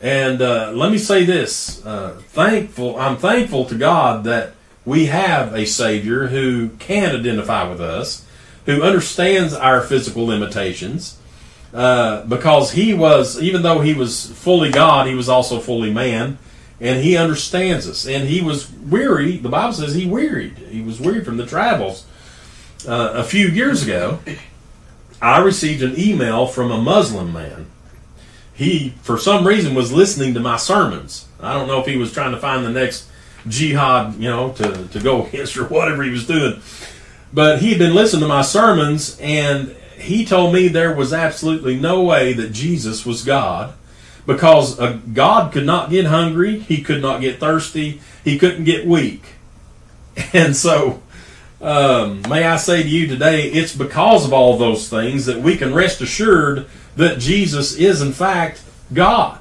And 0.00 0.42
uh, 0.42 0.72
let 0.74 0.92
me 0.92 0.98
say 0.98 1.24
this: 1.24 1.84
uh, 1.86 2.20
thankful, 2.28 2.98
I'm 2.98 3.16
thankful 3.16 3.64
to 3.66 3.74
God 3.74 4.24
that 4.24 4.52
we 4.84 5.06
have 5.06 5.54
a 5.54 5.64
Savior 5.64 6.26
who 6.26 6.70
can 6.78 7.16
identify 7.16 7.68
with 7.68 7.80
us, 7.80 8.23
who 8.66 8.82
understands 8.82 9.54
our 9.54 9.80
physical 9.80 10.26
limitations, 10.26 11.18
uh, 11.72 12.24
because 12.26 12.72
he 12.72 12.94
was, 12.94 13.40
even 13.40 13.62
though 13.62 13.80
he 13.80 13.94
was 13.94 14.30
fully 14.32 14.70
God, 14.70 15.06
he 15.06 15.14
was 15.14 15.28
also 15.28 15.60
fully 15.60 15.92
man, 15.92 16.38
and 16.80 17.02
he 17.02 17.16
understands 17.16 17.88
us. 17.88 18.06
And 18.06 18.28
he 18.28 18.40
was 18.40 18.70
weary. 18.72 19.36
The 19.36 19.48
Bible 19.48 19.72
says 19.72 19.94
he 19.94 20.06
wearied. 20.06 20.56
He 20.58 20.80
was 20.82 21.00
weary 21.00 21.24
from 21.24 21.36
the 21.36 21.46
travels. 21.46 22.06
Uh, 22.86 23.12
a 23.14 23.24
few 23.24 23.48
years 23.48 23.82
ago, 23.82 24.20
I 25.20 25.38
received 25.38 25.82
an 25.82 25.98
email 25.98 26.46
from 26.46 26.70
a 26.70 26.78
Muslim 26.78 27.32
man 27.32 27.66
he, 28.54 28.94
for 29.02 29.18
some 29.18 29.46
reason, 29.46 29.74
was 29.74 29.92
listening 29.92 30.34
to 30.34 30.40
my 30.40 30.56
sermons. 30.56 31.26
I 31.40 31.52
don't 31.54 31.66
know 31.66 31.80
if 31.80 31.86
he 31.86 31.96
was 31.96 32.12
trying 32.12 32.32
to 32.32 32.38
find 32.38 32.64
the 32.64 32.70
next 32.70 33.08
jihad, 33.48 34.14
you 34.14 34.30
know, 34.30 34.52
to, 34.52 34.88
to 34.88 35.00
go 35.00 35.26
against 35.26 35.56
or 35.56 35.64
whatever 35.64 36.02
he 36.04 36.10
was 36.10 36.26
doing. 36.26 36.60
But 37.34 37.58
he 37.58 37.70
had 37.70 37.78
been 37.80 37.94
listening 37.94 38.22
to 38.22 38.28
my 38.28 38.42
sermons, 38.42 39.18
and 39.20 39.74
he 39.98 40.24
told 40.24 40.54
me 40.54 40.68
there 40.68 40.94
was 40.94 41.12
absolutely 41.12 41.74
no 41.74 42.02
way 42.04 42.32
that 42.32 42.52
Jesus 42.52 43.04
was 43.04 43.24
God 43.24 43.74
because 44.24 44.78
God 45.12 45.52
could 45.52 45.66
not 45.66 45.90
get 45.90 46.06
hungry, 46.06 46.60
he 46.60 46.80
could 46.80 47.02
not 47.02 47.20
get 47.20 47.40
thirsty, 47.40 48.00
he 48.22 48.38
couldn't 48.38 48.64
get 48.64 48.86
weak. 48.86 49.22
And 50.32 50.56
so, 50.56 51.02
um, 51.60 52.22
may 52.28 52.44
I 52.44 52.56
say 52.56 52.84
to 52.84 52.88
you 52.88 53.08
today, 53.08 53.50
it's 53.50 53.74
because 53.74 54.24
of 54.24 54.32
all 54.32 54.56
those 54.56 54.88
things 54.88 55.26
that 55.26 55.40
we 55.40 55.56
can 55.56 55.74
rest 55.74 56.00
assured 56.00 56.66
that 56.94 57.18
Jesus 57.18 57.74
is 57.74 58.00
in 58.00 58.12
fact 58.12 58.62
God. 58.92 59.40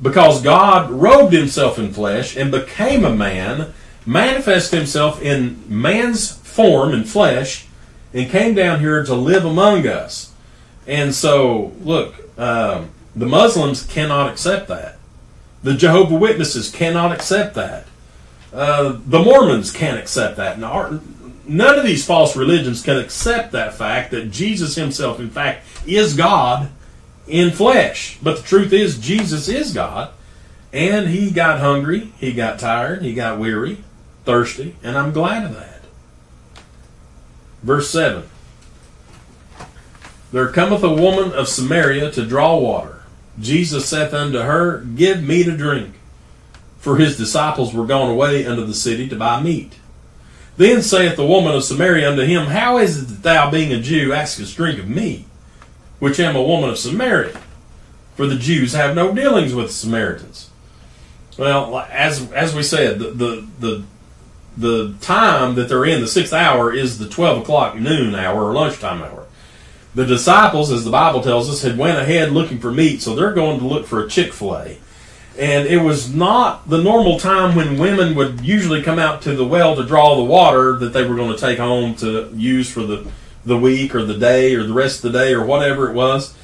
Because 0.00 0.40
God 0.40 0.90
robed 0.90 1.34
himself 1.34 1.78
in 1.78 1.92
flesh 1.92 2.36
and 2.36 2.50
became 2.50 3.04
a 3.04 3.14
man, 3.14 3.74
manifested 4.06 4.78
himself 4.78 5.20
in 5.20 5.62
man's 5.68 6.32
form 6.58 6.92
and 6.92 7.08
flesh, 7.08 7.66
and 8.12 8.28
came 8.28 8.52
down 8.52 8.80
here 8.80 9.04
to 9.04 9.14
live 9.14 9.44
among 9.44 9.86
us. 9.86 10.32
And 10.88 11.14
so, 11.14 11.72
look, 11.82 12.16
um, 12.36 12.90
the 13.14 13.26
Muslims 13.26 13.84
cannot 13.84 14.32
accept 14.32 14.66
that. 14.66 14.96
The 15.62 15.74
Jehovah 15.74 16.16
Witnesses 16.16 16.68
cannot 16.68 17.12
accept 17.12 17.54
that. 17.54 17.86
Uh, 18.52 18.98
the 19.06 19.20
Mormons 19.20 19.70
can't 19.70 20.00
accept 20.00 20.36
that. 20.38 20.58
Now, 20.58 21.00
none 21.46 21.78
of 21.78 21.84
these 21.84 22.04
false 22.04 22.34
religions 22.34 22.82
can 22.82 22.96
accept 22.96 23.52
that 23.52 23.74
fact 23.74 24.10
that 24.10 24.32
Jesus 24.32 24.74
himself, 24.74 25.20
in 25.20 25.30
fact, 25.30 25.64
is 25.86 26.16
God 26.16 26.70
in 27.28 27.52
flesh. 27.52 28.18
But 28.20 28.38
the 28.38 28.42
truth 28.42 28.72
is, 28.72 28.98
Jesus 28.98 29.48
is 29.48 29.72
God. 29.72 30.10
And 30.72 31.06
he 31.06 31.30
got 31.30 31.60
hungry, 31.60 32.12
he 32.18 32.32
got 32.32 32.58
tired, 32.58 33.02
he 33.02 33.14
got 33.14 33.38
weary, 33.38 33.84
thirsty, 34.24 34.74
and 34.82 34.98
I'm 34.98 35.12
glad 35.12 35.44
of 35.44 35.54
that. 35.54 35.77
Verse 37.62 37.90
7 37.90 38.24
There 40.32 40.48
cometh 40.48 40.82
a 40.82 40.94
woman 40.94 41.32
of 41.32 41.48
Samaria 41.48 42.10
to 42.12 42.26
draw 42.26 42.56
water. 42.58 43.02
Jesus 43.40 43.88
saith 43.88 44.12
unto 44.12 44.38
her, 44.38 44.80
Give 44.80 45.22
me 45.22 45.44
to 45.44 45.56
drink. 45.56 45.94
For 46.78 46.96
his 46.96 47.16
disciples 47.16 47.74
were 47.74 47.86
gone 47.86 48.10
away 48.10 48.46
unto 48.46 48.64
the 48.64 48.74
city 48.74 49.08
to 49.08 49.16
buy 49.16 49.42
meat. 49.42 49.74
Then 50.56 50.82
saith 50.82 51.16
the 51.16 51.26
woman 51.26 51.54
of 51.54 51.64
Samaria 51.64 52.10
unto 52.10 52.24
him, 52.24 52.46
How 52.46 52.78
is 52.78 53.02
it 53.02 53.06
that 53.06 53.22
thou, 53.22 53.50
being 53.50 53.72
a 53.72 53.80
Jew, 53.80 54.12
askest 54.12 54.56
drink 54.56 54.78
of 54.78 54.88
me, 54.88 55.26
which 55.98 56.18
am 56.18 56.34
a 56.34 56.42
woman 56.42 56.70
of 56.70 56.78
Samaria. 56.78 57.40
For 58.16 58.26
the 58.26 58.36
Jews 58.36 58.72
have 58.72 58.96
no 58.96 59.14
dealings 59.14 59.54
with 59.54 59.70
Samaritans. 59.70 60.50
Well, 61.38 61.78
as 61.88 62.32
as 62.32 62.52
we 62.52 62.64
said, 62.64 62.98
the 62.98 63.10
the 63.12 63.46
the, 63.60 63.84
the 64.58 64.94
time 65.00 65.54
that 65.54 65.68
they're 65.68 65.84
in, 65.84 66.00
the 66.00 66.08
sixth 66.08 66.32
hour, 66.32 66.72
is 66.72 66.98
the 66.98 67.08
twelve 67.08 67.42
o'clock 67.42 67.76
noon 67.76 68.14
hour 68.14 68.44
or 68.44 68.52
lunchtime 68.52 69.02
hour. 69.02 69.26
The 69.94 70.04
disciples, 70.04 70.70
as 70.70 70.84
the 70.84 70.90
Bible 70.90 71.22
tells 71.22 71.48
us, 71.48 71.62
had 71.62 71.78
went 71.78 71.98
ahead 71.98 72.32
looking 72.32 72.58
for 72.58 72.70
meat, 72.70 73.00
so 73.00 73.14
they're 73.14 73.32
going 73.32 73.58
to 73.60 73.66
look 73.66 73.86
for 73.86 74.04
a 74.04 74.08
Chick 74.08 74.32
fil 74.32 74.56
A. 74.56 74.78
And 75.38 75.68
it 75.68 75.78
was 75.78 76.12
not 76.12 76.68
the 76.68 76.82
normal 76.82 77.18
time 77.18 77.54
when 77.54 77.78
women 77.78 78.16
would 78.16 78.40
usually 78.40 78.82
come 78.82 78.98
out 78.98 79.22
to 79.22 79.36
the 79.36 79.46
well 79.46 79.76
to 79.76 79.84
draw 79.84 80.16
the 80.16 80.24
water 80.24 80.76
that 80.76 80.92
they 80.92 81.06
were 81.06 81.14
going 81.14 81.32
to 81.32 81.40
take 81.40 81.58
home 81.58 81.94
to 81.96 82.30
use 82.34 82.70
for 82.70 82.82
the 82.82 83.06
the 83.44 83.56
week 83.56 83.94
or 83.94 84.04
the 84.04 84.18
day 84.18 84.54
or 84.54 84.64
the 84.64 84.72
rest 84.72 85.04
of 85.04 85.12
the 85.12 85.18
day 85.18 85.32
or 85.32 85.44
whatever 85.44 85.88
it 85.88 85.94
was. 85.94 86.34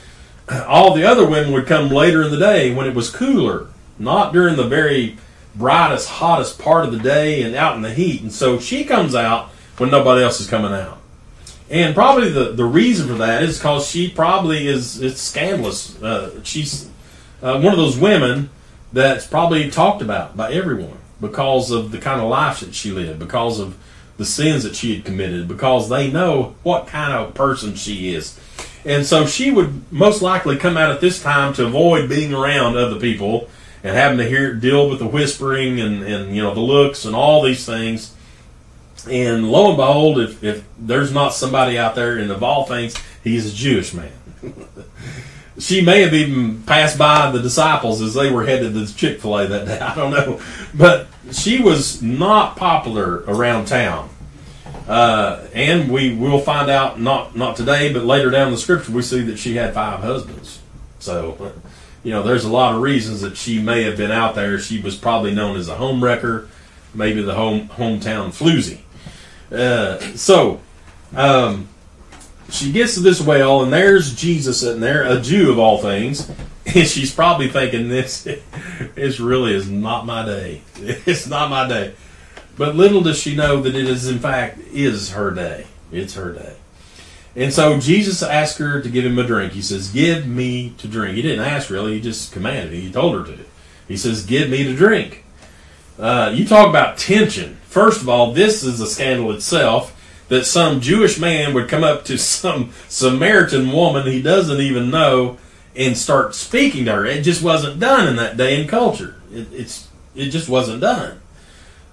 All 0.49 0.95
the 0.95 1.05
other 1.05 1.27
women 1.27 1.53
would 1.53 1.67
come 1.67 1.89
later 1.89 2.23
in 2.23 2.31
the 2.31 2.39
day 2.39 2.73
when 2.75 2.87
it 2.87 2.95
was 2.95 3.11
cooler, 3.11 3.67
not 3.99 4.33
during 4.33 4.57
the 4.57 4.67
very 4.67 5.17
brightest, 5.57 6.09
hottest 6.09 6.59
part 6.59 6.85
of 6.85 6.93
the 6.93 6.99
day 6.99 7.43
and 7.43 7.55
out 7.55 7.77
in 7.77 7.83
the 7.83 7.93
heat. 7.93 8.23
And 8.23 8.33
so 8.33 8.59
she 8.59 8.85
comes 8.85 9.15
out 9.15 9.51
when 9.79 9.91
nobody 9.91 10.23
else 10.23 10.41
is 10.41 10.49
coming 10.49 10.73
out. 10.73 10.99
And 11.71 11.95
probably 11.95 12.29
the, 12.29 12.53
the 12.53 12.65
reason 12.65 13.09
for 13.09 13.15
that 13.15 13.43
is 13.43 13.59
because 13.59 13.89
she 13.89 14.11
probably 14.11 14.67
is 14.67 15.01
it's 15.01 15.21
scandalous. 15.21 16.01
Uh, 16.03 16.43
she's 16.45 16.89
uh, 17.43 17.61
one 17.61 17.73
of 17.73 17.79
those 17.79 17.97
women 17.97 18.51
that's 18.93 19.27
probably 19.27 19.71
talked 19.71 20.03
about 20.03 20.37
by 20.37 20.53
everyone 20.53 20.99
because 21.21 21.71
of 21.71 21.91
the 21.91 21.99
kind 21.99 22.21
of 22.21 22.29
life 22.29 22.61
that 22.61 22.75
she 22.75 22.91
lived, 22.91 23.19
because 23.19 23.59
of 23.59 23.77
the 24.17 24.25
sins 24.25 24.63
that 24.63 24.77
she 24.77 24.95
had 24.95 25.05
committed 25.05 25.49
because 25.49 25.89
they 25.89 26.11
know 26.11 26.55
what 26.63 26.87
kind 26.87 27.13
of 27.13 27.35
person 27.35 27.75
she 27.75 28.15
is. 28.15 28.39
And 28.85 29.05
so 29.07 29.27
she 29.27 29.51
would 29.51 29.91
most 29.93 30.23
likely 30.23 30.57
come 30.57 30.77
out 30.77 30.91
at 30.91 31.01
this 31.01 31.23
time 31.23 31.55
to 31.55 31.67
avoid 31.67 32.09
being 32.09 32.35
around 32.35 32.77
other 32.77 33.01
people 33.01 33.49
and 33.85 33.95
having 33.95 34.17
to 34.17 34.25
hear 34.25 34.55
deal 34.55 34.89
with 34.89 34.99
the 34.99 35.07
whispering 35.07 35.79
and, 35.79 36.03
and 36.03 36.35
you 36.35 36.43
know 36.43 36.55
the 36.55 36.61
looks 36.61 37.05
and 37.05 37.15
all 37.15 37.43
these 37.43 37.65
things. 37.65 38.13
And 39.09 39.51
lo 39.51 39.69
and 39.69 39.77
behold, 39.77 40.19
if, 40.19 40.43
if 40.43 40.65
there's 40.79 41.13
not 41.13 41.35
somebody 41.35 41.79
out 41.79 41.95
there, 41.95 42.17
and 42.17 42.31
of 42.31 42.43
all 42.43 42.65
things, 42.65 42.97
he's 43.23 43.53
a 43.53 43.55
Jewish 43.55 43.93
man. 43.93 44.13
she 45.59 45.85
may 45.85 46.01
have 46.01 46.15
even 46.15 46.63
passed 46.63 46.97
by 46.97 47.31
the 47.31 47.41
disciples 47.41 48.01
as 48.01 48.15
they 48.15 48.33
were 48.33 48.47
headed 48.47 48.73
to 48.73 48.97
Chick 48.97 49.21
fil 49.21 49.39
A 49.39 49.47
that 49.47 49.67
day. 49.67 49.79
I 49.81 49.95
don't 49.95 50.11
know. 50.11 50.41
But 50.73 51.09
she 51.33 51.61
was 51.63 52.03
not 52.03 52.57
popular 52.57 53.25
around 53.27 53.67
town. 53.67 54.09
Uh, 54.89 55.47
and 55.55 55.91
we 55.91 56.15
will 56.15 56.41
find 56.41 56.71
out 56.71 56.99
not 56.99 57.37
not 57.37 57.57
today, 57.57 57.93
but 57.93 58.05
later 58.05 58.31
down 58.31 58.51
the 58.51 58.59
scripture, 58.59 58.93
we 58.93 59.03
see 59.03 59.23
that 59.23 59.39
she 59.39 59.57
had 59.57 59.75
five 59.75 60.01
husbands. 60.01 60.61
So, 60.99 61.53
you 62.05 62.11
know, 62.11 62.23
there's 62.23 62.45
a 62.45 62.53
lot 62.53 62.75
of 62.75 62.83
reasons 62.83 63.23
that 63.23 63.37
she 63.37 63.61
may 63.61 63.83
have 63.83 63.97
been 63.97 64.13
out 64.13 64.35
there. 64.35 64.59
She 64.59 64.81
was 64.81 64.95
probably 64.95 65.35
known 65.35 65.57
as 65.57 65.69
a 65.69 65.77
homewrecker, 65.77 66.47
maybe 66.93 67.23
the 67.23 67.35
home 67.35 67.69
hometown 67.71 68.29
floozy. 68.29 68.81
Uh, 69.51 69.99
so, 70.15 70.61
um, 71.17 71.69
she 72.51 72.71
gets 72.71 72.95
to 72.95 73.01
this 73.01 73.23
well, 73.23 73.63
and 73.63 73.73
there's 73.73 74.15
Jesus 74.15 74.61
sitting 74.61 74.81
there, 74.81 75.03
a 75.03 75.21
Jew 75.21 75.51
of 75.51 75.59
all 75.59 75.79
things, 75.79 76.31
and 76.67 76.87
she's 76.87 77.13
probably 77.13 77.49
thinking, 77.49 77.89
"This, 77.89 78.23
this 78.95 79.19
really 79.19 79.55
is 79.55 79.69
not 79.69 80.07
my 80.07 80.25
day. 80.25 80.63
It's 80.77 81.27
not 81.27 81.51
my 81.51 81.67
day." 81.67 81.95
But 82.57 82.77
little 82.77 83.01
does 83.01 83.19
she 83.19 83.35
know 83.35 83.63
that 83.63 83.75
it 83.75 83.89
is, 83.89 84.07
in 84.07 84.21
fact, 84.21 84.59
is 84.73 85.11
her 85.11 85.33
day. 85.33 85.67
It's 85.91 86.15
her 86.15 86.33
day. 86.33 86.55
And 87.37 87.53
so 87.53 87.81
Jesus 87.81 88.23
asked 88.23 88.59
her 88.59 88.81
to 88.81 88.89
give 88.89 89.05
him 89.05 89.19
a 89.19 89.27
drink. 89.27 89.53
He 89.53 89.63
says, 89.63 89.89
"Give 89.89 90.27
me 90.27 90.75
to 90.79 90.87
drink." 90.87 91.17
He 91.17 91.23
didn't 91.23 91.45
ask 91.45 91.71
really; 91.71 91.95
he 91.95 92.01
just 92.01 92.33
commanded. 92.33 92.75
He 92.75 92.91
told 92.93 93.17
her 93.17 93.35
to. 93.35 93.43
He 93.89 93.97
says, 93.97 94.25
"Give 94.25 94.49
me 94.51 94.65
to 94.65 94.75
drink." 94.75 95.25
Uh, 95.99 96.33
you 96.35 96.47
talk 96.47 96.69
about 96.69 96.99
tension. 96.99 97.59
First 97.69 98.01
of 98.01 98.09
all, 98.09 98.33
this 98.33 98.63
is 98.63 98.81
a 98.81 98.87
scandal 98.87 99.33
itself 99.33 99.95
that 100.29 100.47
some 100.47 100.81
Jewish 100.81 101.19
man 101.19 101.55
would 101.55 101.69
come 101.69 101.85
up 101.85 102.05
to 102.07 102.19
some 102.19 102.71
Samaritan 102.89 103.73
woman 103.73 104.07
he 104.07 104.23
doesn't 104.23 104.61
even 104.61 104.91
know 104.91 105.39
and 105.77 105.99
start 105.99 106.35
speaking 106.35 106.85
to 106.85 106.93
her. 106.93 107.07
It 107.07 107.23
just 107.23 107.43
wasn't 107.43 107.81
done 107.81 108.09
in 108.09 108.17
that 108.17 108.37
day 108.37 108.61
and 108.61 108.69
culture. 108.69 109.17
It, 109.33 109.49
it's 109.53 109.89
it 110.15 110.31
just 110.31 110.49
wasn't 110.49 110.81
done. 110.81 111.21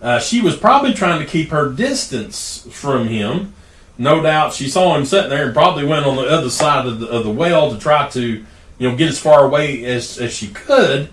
Uh, 0.01 0.19
she 0.19 0.41
was 0.41 0.55
probably 0.55 0.93
trying 0.93 1.19
to 1.19 1.25
keep 1.25 1.49
her 1.49 1.69
distance 1.69 2.67
from 2.71 3.07
him. 3.07 3.53
No 4.01 4.19
doubt, 4.19 4.51
she 4.55 4.67
saw 4.67 4.97
him 4.97 5.05
sitting 5.05 5.29
there 5.29 5.45
and 5.45 5.53
probably 5.53 5.85
went 5.85 6.07
on 6.07 6.15
the 6.15 6.23
other 6.23 6.49
side 6.49 6.87
of 6.87 6.99
the, 6.99 7.07
of 7.07 7.23
the 7.23 7.29
well 7.29 7.71
to 7.71 7.77
try 7.77 8.09
to, 8.09 8.21
you 8.21 8.89
know, 8.89 8.95
get 8.95 9.09
as 9.09 9.19
far 9.19 9.45
away 9.45 9.85
as, 9.85 10.17
as 10.17 10.33
she 10.33 10.47
could. 10.47 11.09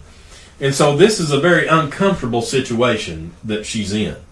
And 0.58 0.74
so 0.74 0.96
this 0.96 1.20
is 1.20 1.30
a 1.30 1.38
very 1.38 1.66
uncomfortable 1.66 2.40
situation 2.40 3.34
that 3.44 3.66
she's 3.66 3.92
in. 3.92 4.16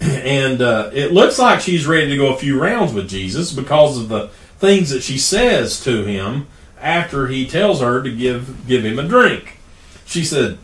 And 0.00 0.60
uh, 0.60 0.90
it 0.92 1.12
looks 1.12 1.38
like 1.38 1.60
she's 1.60 1.86
ready 1.86 2.10
to 2.10 2.16
go 2.18 2.34
a 2.34 2.38
few 2.38 2.60
rounds 2.60 2.92
with 2.92 3.08
Jesus 3.08 3.52
because 3.52 3.98
of 3.98 4.10
the 4.10 4.28
things 4.58 4.90
that 4.90 5.02
she 5.02 5.16
says 5.16 5.82
to 5.84 6.04
him 6.04 6.46
after 6.80 7.28
he 7.28 7.48
tells 7.48 7.80
her 7.80 8.02
to 8.02 8.14
give 8.14 8.68
give 8.68 8.84
him 8.84 8.98
a 8.98 9.08
drink. 9.08 9.58
She 10.04 10.24
said, 10.24 10.58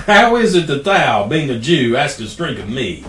How 0.00 0.36
is 0.36 0.54
it 0.54 0.66
that 0.66 0.84
thou, 0.84 1.26
being 1.26 1.50
a 1.50 1.58
Jew, 1.58 1.96
askest 1.96 2.36
drink 2.36 2.58
of 2.60 2.68
me, 2.68 3.04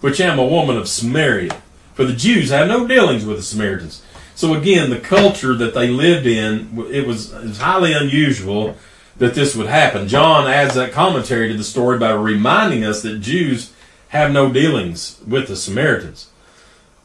which 0.00 0.20
am 0.20 0.38
a 0.38 0.46
woman 0.46 0.76
of 0.76 0.88
Samaria? 0.88 1.60
For 1.94 2.04
the 2.04 2.12
Jews 2.12 2.50
have 2.50 2.68
no 2.68 2.86
dealings 2.86 3.24
with 3.24 3.36
the 3.36 3.42
Samaritans. 3.42 4.02
So 4.34 4.54
again, 4.54 4.90
the 4.90 4.98
culture 4.98 5.54
that 5.54 5.74
they 5.74 5.88
lived 5.88 6.26
in, 6.26 6.86
it 6.90 7.06
was, 7.06 7.32
it 7.32 7.44
was 7.44 7.58
highly 7.58 7.92
unusual 7.92 8.76
that 9.16 9.34
this 9.34 9.54
would 9.54 9.68
happen. 9.68 10.08
John 10.08 10.48
adds 10.48 10.74
that 10.74 10.92
commentary 10.92 11.48
to 11.48 11.56
the 11.56 11.64
story 11.64 11.98
by 11.98 12.10
reminding 12.10 12.84
us 12.84 13.02
that 13.02 13.20
Jews 13.20 13.72
have 14.08 14.32
no 14.32 14.52
dealings 14.52 15.20
with 15.26 15.46
the 15.46 15.56
Samaritans. 15.56 16.30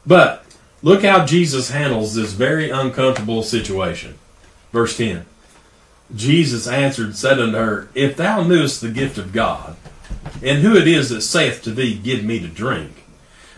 But 0.04 0.44
look 0.82 1.04
how 1.04 1.24
Jesus 1.24 1.70
handles 1.70 2.14
this 2.14 2.32
very 2.32 2.70
uncomfortable 2.70 3.42
situation. 3.42 4.18
Verse 4.72 4.96
10. 4.96 5.26
Jesus 6.14 6.66
answered 6.66 7.16
said 7.16 7.38
unto 7.38 7.56
her, 7.56 7.88
If 7.94 8.16
thou 8.16 8.42
knewest 8.42 8.80
the 8.80 8.90
gift 8.90 9.18
of 9.18 9.32
God, 9.32 9.76
and 10.42 10.62
who 10.62 10.76
it 10.76 10.88
is 10.88 11.10
that 11.10 11.22
saith 11.22 11.62
to 11.62 11.70
thee, 11.70 11.96
Give 11.96 12.24
me 12.24 12.40
to 12.40 12.48
drink, 12.48 12.99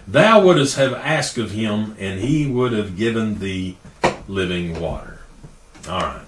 thou 0.07 0.43
wouldst 0.45 0.77
have 0.77 0.93
asked 0.95 1.39
of 1.39 1.53
him, 1.53 1.97
and 1.99 2.21
he 2.21 2.47
would 2.47 2.73
have 2.73 2.97
given 2.97 3.39
thee 3.39 3.79
living 4.29 4.81
water. 4.81 5.21
All 5.89 6.01
right. 6.01 6.25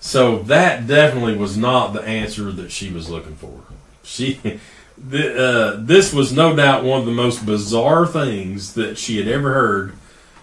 So 0.00 0.40
that 0.40 0.86
definitely 0.86 1.36
was 1.36 1.56
not 1.56 1.94
the 1.94 2.02
answer 2.02 2.52
that 2.52 2.70
she 2.70 2.90
was 2.90 3.08
looking 3.08 3.36
for. 3.36 3.62
She, 4.02 4.34
th- 5.10 5.36
uh, 5.36 5.76
this 5.78 6.12
was 6.12 6.32
no 6.32 6.54
doubt 6.54 6.84
one 6.84 7.00
of 7.00 7.06
the 7.06 7.12
most 7.12 7.46
bizarre 7.46 8.06
things 8.06 8.74
that 8.74 8.98
she 8.98 9.16
had 9.16 9.28
ever 9.28 9.54
heard 9.54 9.94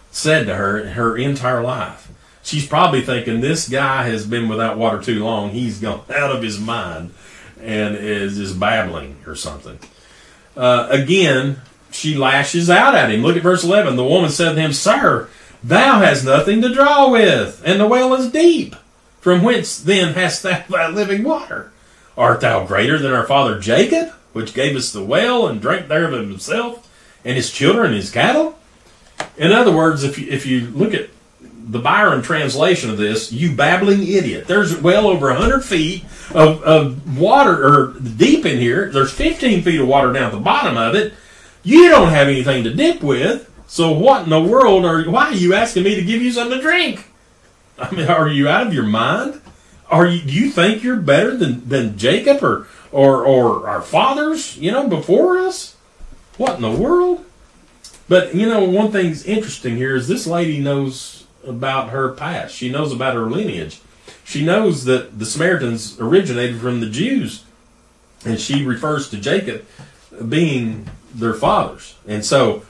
said 0.09 0.47
to 0.47 0.55
her 0.55 0.79
in 0.79 0.87
her 0.93 1.15
entire 1.15 1.61
life. 1.61 2.11
She's 2.43 2.65
probably 2.65 3.01
thinking 3.01 3.39
this 3.39 3.69
guy 3.69 4.07
has 4.07 4.25
been 4.25 4.49
without 4.49 4.77
water 4.77 5.01
too 5.01 5.23
long. 5.23 5.51
He's 5.51 5.79
gone 5.79 6.03
out 6.09 6.35
of 6.35 6.41
his 6.41 6.59
mind 6.59 7.13
and 7.61 7.95
is 7.95 8.37
just 8.37 8.59
babbling 8.59 9.17
or 9.27 9.35
something. 9.35 9.77
Uh, 10.57 10.87
again, 10.89 11.61
she 11.91 12.15
lashes 12.15 12.69
out 12.69 12.95
at 12.95 13.11
him. 13.11 13.21
Look 13.21 13.37
at 13.37 13.43
verse 13.43 13.63
11. 13.63 13.95
The 13.95 14.03
woman 14.03 14.29
said 14.29 14.53
to 14.53 14.61
him, 14.61 14.73
Sir, 14.73 15.29
thou 15.63 15.99
hast 15.99 16.25
nothing 16.25 16.61
to 16.61 16.73
draw 16.73 17.09
with, 17.09 17.61
and 17.65 17.79
the 17.79 17.87
well 17.87 18.13
is 18.13 18.31
deep. 18.31 18.75
From 19.19 19.43
whence 19.43 19.79
then 19.79 20.15
hast 20.15 20.43
thou 20.43 20.63
thy 20.67 20.87
living 20.87 21.23
water? 21.23 21.71
Art 22.17 22.41
thou 22.41 22.65
greater 22.65 22.97
than 22.97 23.13
our 23.13 23.25
father 23.25 23.59
Jacob, 23.59 24.09
which 24.33 24.53
gave 24.53 24.75
us 24.75 24.91
the 24.91 25.03
well 25.03 25.47
and 25.47 25.61
drank 25.61 25.87
thereof 25.87 26.13
himself, 26.13 26.89
and 27.23 27.35
his 27.35 27.51
children 27.51 27.87
and 27.87 27.95
his 27.95 28.11
cattle? 28.11 28.57
In 29.37 29.51
other 29.51 29.71
words, 29.71 30.03
if 30.03 30.17
you, 30.17 30.27
if 30.29 30.45
you 30.45 30.67
look 30.67 30.93
at 30.93 31.09
the 31.41 31.79
Byron 31.79 32.21
translation 32.21 32.89
of 32.89 32.97
this, 32.97 33.31
you 33.31 33.55
babbling 33.55 34.05
idiot. 34.05 34.47
There's 34.47 34.75
well 34.81 35.07
over 35.07 35.27
100 35.27 35.63
feet 35.63 36.03
of, 36.33 36.61
of 36.63 37.17
water, 37.17 37.65
or 37.65 37.93
deep 37.93 38.45
in 38.45 38.57
here. 38.57 38.89
There's 38.91 39.13
15 39.13 39.61
feet 39.61 39.79
of 39.79 39.87
water 39.87 40.11
down 40.11 40.23
at 40.23 40.31
the 40.31 40.39
bottom 40.39 40.77
of 40.77 40.95
it. 40.95 41.13
You 41.63 41.89
don't 41.89 42.09
have 42.09 42.27
anything 42.27 42.63
to 42.63 42.73
dip 42.73 43.01
with. 43.01 43.47
So 43.67 43.91
what 43.91 44.23
in 44.23 44.29
the 44.29 44.41
world 44.41 44.85
are 44.85 45.03
why 45.09 45.27
are 45.27 45.33
you 45.33 45.53
asking 45.53 45.83
me 45.83 45.95
to 45.95 46.03
give 46.03 46.21
you 46.21 46.31
something 46.31 46.57
to 46.57 46.61
drink? 46.61 47.05
I 47.77 47.93
mean, 47.95 48.07
are 48.07 48.27
you 48.27 48.47
out 48.49 48.67
of 48.67 48.73
your 48.73 48.85
mind? 48.85 49.41
Are 49.89 50.07
you 50.07 50.21
do 50.21 50.31
you 50.31 50.49
think 50.49 50.83
you're 50.83 50.97
better 50.97 51.35
than, 51.35 51.67
than 51.67 51.97
Jacob 51.97 52.43
or, 52.43 52.67
or 52.91 53.25
or 53.25 53.69
our 53.69 53.81
fathers, 53.81 54.57
you 54.57 54.71
know, 54.71 54.87
before 54.87 55.37
us? 55.37 55.75
What 56.37 56.55
in 56.55 56.61
the 56.61 56.71
world? 56.71 57.25
But 58.07 58.35
you 58.35 58.47
know, 58.47 58.63
one 58.63 58.91
thing's 58.91 59.25
interesting 59.25 59.77
here 59.77 59.95
is 59.95 60.07
this 60.07 60.27
lady 60.27 60.59
knows 60.59 61.25
about 61.45 61.89
her 61.89 62.11
past. 62.11 62.55
She 62.55 62.69
knows 62.69 62.91
about 62.91 63.15
her 63.15 63.29
lineage. 63.29 63.79
She 64.23 64.43
knows 64.43 64.85
that 64.85 65.17
the 65.17 65.25
Samaritans 65.25 65.99
originated 65.99 66.59
from 66.59 66.79
the 66.79 66.89
Jews, 66.89 67.45
and 68.25 68.39
she 68.39 68.65
refers 68.65 69.09
to 69.09 69.17
Jacob 69.17 69.65
being 70.27 70.89
their 71.13 71.33
fathers. 71.33 71.95
And 72.07 72.25
so 72.25 72.63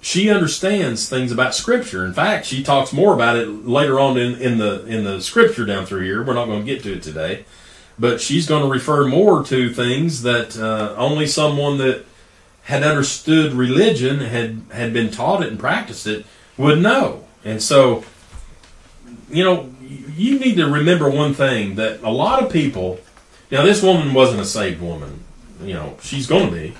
she 0.00 0.28
understands 0.30 1.08
things 1.08 1.32
about 1.32 1.54
Scripture. 1.54 2.04
In 2.04 2.12
fact, 2.12 2.46
she 2.46 2.62
talks 2.62 2.92
more 2.92 3.14
about 3.14 3.36
it 3.36 3.48
later 3.48 3.98
on 3.98 4.18
in, 4.18 4.34
in 4.40 4.58
the 4.58 4.84
in 4.86 5.04
the 5.04 5.20
Scripture 5.20 5.64
down 5.64 5.86
through 5.86 6.02
here. 6.02 6.22
We're 6.22 6.34
not 6.34 6.46
going 6.46 6.60
to 6.60 6.66
get 6.66 6.82
to 6.82 6.92
it 6.92 7.02
today, 7.02 7.46
but 7.98 8.20
she's 8.20 8.46
going 8.46 8.62
to 8.62 8.68
refer 8.68 9.06
more 9.06 9.42
to 9.44 9.72
things 9.72 10.22
that 10.22 10.58
uh, 10.58 10.94
only 10.96 11.26
someone 11.26 11.78
that 11.78 12.04
had 12.64 12.82
understood 12.82 13.52
religion 13.52 14.20
had 14.20 14.62
had 14.72 14.92
been 14.92 15.10
taught 15.10 15.42
it 15.42 15.48
and 15.48 15.58
practiced 15.58 16.06
it 16.06 16.26
would 16.56 16.80
know. 16.80 17.24
And 17.44 17.62
so, 17.62 18.04
you 19.30 19.44
know, 19.44 19.72
you 20.16 20.38
need 20.38 20.56
to 20.56 20.66
remember 20.66 21.08
one 21.08 21.34
thing 21.34 21.76
that 21.76 22.02
a 22.02 22.10
lot 22.10 22.42
of 22.42 22.52
people. 22.52 23.00
Now, 23.50 23.62
this 23.62 23.82
woman 23.82 24.14
wasn't 24.14 24.40
a 24.40 24.44
saved 24.44 24.80
woman. 24.80 25.20
You 25.62 25.74
know, 25.74 25.96
she's 26.02 26.26
going 26.26 26.46
to 26.46 26.52
be, 26.52 26.74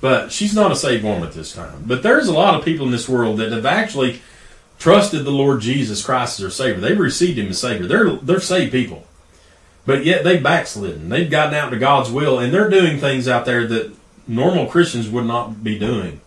but 0.00 0.32
she's 0.32 0.54
not 0.54 0.72
a 0.72 0.76
saved 0.76 1.04
woman 1.04 1.24
at 1.24 1.32
this 1.34 1.52
time. 1.52 1.84
But 1.86 2.02
there's 2.02 2.28
a 2.28 2.32
lot 2.32 2.54
of 2.54 2.64
people 2.64 2.86
in 2.86 2.92
this 2.92 3.08
world 3.08 3.38
that 3.38 3.52
have 3.52 3.66
actually 3.66 4.20
trusted 4.78 5.24
the 5.24 5.30
Lord 5.30 5.60
Jesus 5.60 6.04
Christ 6.04 6.38
as 6.38 6.42
their 6.42 6.50
Savior. 6.50 6.80
They've 6.80 6.98
received 6.98 7.38
Him 7.38 7.48
as 7.48 7.58
Savior. 7.58 7.86
They're 7.86 8.10
they're 8.16 8.40
saved 8.40 8.72
people, 8.72 9.06
but 9.86 10.04
yet 10.04 10.24
they've 10.24 10.42
backslidden. 10.42 11.08
They've 11.08 11.30
gotten 11.30 11.54
out 11.54 11.70
to 11.70 11.78
God's 11.78 12.10
will, 12.10 12.38
and 12.38 12.52
they're 12.52 12.70
doing 12.70 12.98
things 12.98 13.28
out 13.28 13.44
there 13.44 13.66
that 13.66 13.92
normal 14.26 14.66
Christians 14.66 15.08
would 15.08 15.26
not 15.26 15.64
be 15.64 15.78
doing. 15.78 16.20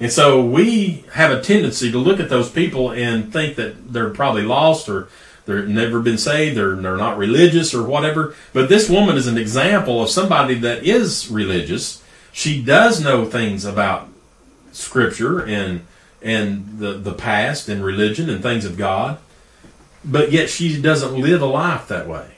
And 0.00 0.12
so 0.12 0.44
we 0.44 1.04
have 1.12 1.30
a 1.30 1.40
tendency 1.40 1.92
to 1.92 1.98
look 1.98 2.18
at 2.18 2.28
those 2.28 2.50
people 2.50 2.90
and 2.90 3.32
think 3.32 3.56
that 3.56 3.92
they're 3.92 4.10
probably 4.10 4.42
lost 4.42 4.88
or 4.88 5.08
they've 5.46 5.68
never 5.68 6.00
been 6.00 6.18
saved, 6.18 6.56
they're, 6.56 6.74
they're 6.74 6.96
not 6.96 7.16
religious 7.16 7.74
or 7.74 7.84
whatever. 7.84 8.34
But 8.52 8.68
this 8.68 8.90
woman 8.90 9.16
is 9.16 9.26
an 9.26 9.38
example 9.38 10.02
of 10.02 10.10
somebody 10.10 10.54
that 10.56 10.84
is 10.84 11.30
religious. 11.30 12.02
She 12.34 12.60
does 12.60 13.00
know 13.00 13.24
things 13.24 13.64
about 13.64 14.08
Scripture 14.72 15.38
and 15.38 15.86
and 16.20 16.80
the, 16.80 16.94
the 16.94 17.12
past 17.12 17.68
and 17.68 17.84
religion 17.84 18.28
and 18.28 18.42
things 18.42 18.64
of 18.64 18.76
God, 18.76 19.18
but 20.04 20.32
yet 20.32 20.50
she 20.50 20.82
doesn't 20.82 21.14
live 21.14 21.42
a 21.42 21.46
life 21.46 21.86
that 21.86 22.08
way. 22.08 22.32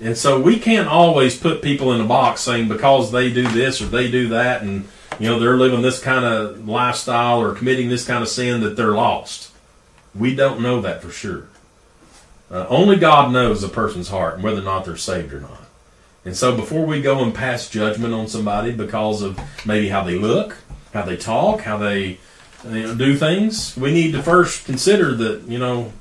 And 0.00 0.18
so 0.18 0.40
we 0.40 0.58
can't 0.58 0.88
always 0.88 1.38
put 1.38 1.62
people 1.62 1.92
in 1.92 2.00
a 2.00 2.04
box 2.04 2.40
saying 2.40 2.66
because 2.66 3.12
they 3.12 3.32
do 3.32 3.46
this 3.46 3.80
or 3.80 3.84
they 3.84 4.10
do 4.10 4.28
that 4.30 4.62
and 4.62 4.88
you 5.20 5.28
know 5.28 5.38
they're 5.38 5.56
living 5.56 5.82
this 5.82 6.00
kind 6.00 6.24
of 6.24 6.66
lifestyle 6.66 7.40
or 7.40 7.54
committing 7.54 7.90
this 7.90 8.04
kind 8.04 8.24
of 8.24 8.28
sin 8.28 8.60
that 8.62 8.76
they're 8.76 8.90
lost. 8.90 9.52
We 10.16 10.34
don't 10.34 10.60
know 10.60 10.80
that 10.80 11.00
for 11.00 11.12
sure. 11.12 11.46
Uh, 12.50 12.66
only 12.68 12.96
God 12.96 13.32
knows 13.32 13.62
a 13.62 13.68
person's 13.68 14.08
heart 14.08 14.34
and 14.34 14.42
whether 14.42 14.60
or 14.60 14.64
not 14.64 14.84
they're 14.84 14.96
saved 14.96 15.32
or 15.32 15.40
not. 15.40 15.61
And 16.24 16.36
so 16.36 16.56
before 16.56 16.86
we 16.86 17.02
go 17.02 17.22
and 17.22 17.34
pass 17.34 17.68
judgment 17.68 18.14
on 18.14 18.28
somebody 18.28 18.72
because 18.72 19.22
of 19.22 19.40
maybe 19.66 19.88
how 19.88 20.04
they 20.04 20.16
look, 20.16 20.56
how 20.92 21.02
they 21.02 21.16
talk, 21.16 21.62
how 21.62 21.78
they 21.78 22.18
you 22.64 22.82
know, 22.82 22.94
do 22.94 23.16
things, 23.16 23.76
we 23.76 23.92
need 23.92 24.12
to 24.12 24.22
first 24.22 24.64
consider 24.64 25.14
that, 25.14 25.42
you 25.48 25.58
know, 25.58 25.92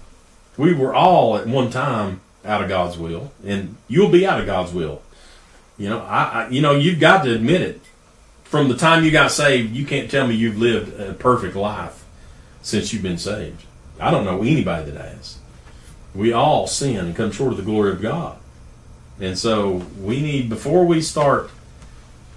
we 0.57 0.73
were 0.73 0.93
all 0.93 1.37
at 1.37 1.47
one 1.47 1.71
time 1.71 2.21
out 2.45 2.61
of 2.61 2.69
God's 2.69 2.97
will, 2.97 3.31
and 3.45 3.75
you'll 3.87 4.09
be 4.09 4.25
out 4.25 4.39
of 4.39 4.45
God's 4.45 4.71
will. 4.71 5.01
You 5.77 5.89
know, 5.89 5.99
I, 6.01 6.23
I, 6.23 6.49
you 6.49 6.61
know, 6.61 6.73
you've 6.73 6.99
got 6.99 7.23
to 7.23 7.33
admit 7.33 7.61
it. 7.61 7.81
From 8.43 8.67
the 8.67 8.75
time 8.75 9.03
you 9.05 9.11
got 9.11 9.31
saved, 9.31 9.73
you 9.73 9.85
can't 9.85 10.11
tell 10.11 10.27
me 10.27 10.35
you've 10.35 10.57
lived 10.57 10.99
a 10.99 11.13
perfect 11.13 11.55
life 11.55 12.03
since 12.61 12.91
you've 12.91 13.01
been 13.01 13.17
saved. 13.17 13.63
I 13.99 14.11
don't 14.11 14.25
know 14.25 14.41
anybody 14.41 14.91
that 14.91 15.01
has. 15.01 15.37
We 16.13 16.33
all 16.33 16.67
sin 16.67 16.97
and 16.97 17.15
come 17.15 17.31
short 17.31 17.53
of 17.53 17.57
the 17.57 17.63
glory 17.63 17.91
of 17.91 18.01
God. 18.01 18.37
And 19.19 19.37
so 19.37 19.83
we 19.99 20.21
need, 20.21 20.49
before 20.49 20.85
we 20.85 21.01
start 21.01 21.49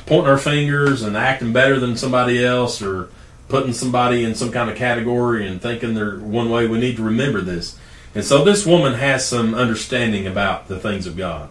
pointing 0.07 0.31
our 0.31 0.39
fingers 0.39 1.03
and 1.03 1.17
acting 1.17 1.53
better 1.53 1.81
than 1.81 1.97
somebody 1.97 2.45
else 2.45 2.83
or 2.83 3.09
putting 3.49 3.73
somebody 3.73 4.25
in 4.25 4.35
some 4.35 4.53
kind 4.53 4.71
of 4.71 4.77
category 4.77 5.47
and 5.47 5.61
thinking 5.61 5.95
they're 5.95 6.19
one 6.19 6.51
way, 6.51 6.67
we 6.67 6.79
need 6.79 6.97
to 6.97 7.03
remember 7.03 7.41
this. 7.41 7.79
And 8.15 8.25
so 8.25 8.45
this 8.45 8.65
woman 8.65 8.95
has 8.95 9.27
some 9.27 9.55
understanding 9.55 10.27
about 10.27 10.69
the 10.69 10.79
things 10.79 11.07
of 11.07 11.17
God. 11.17 11.49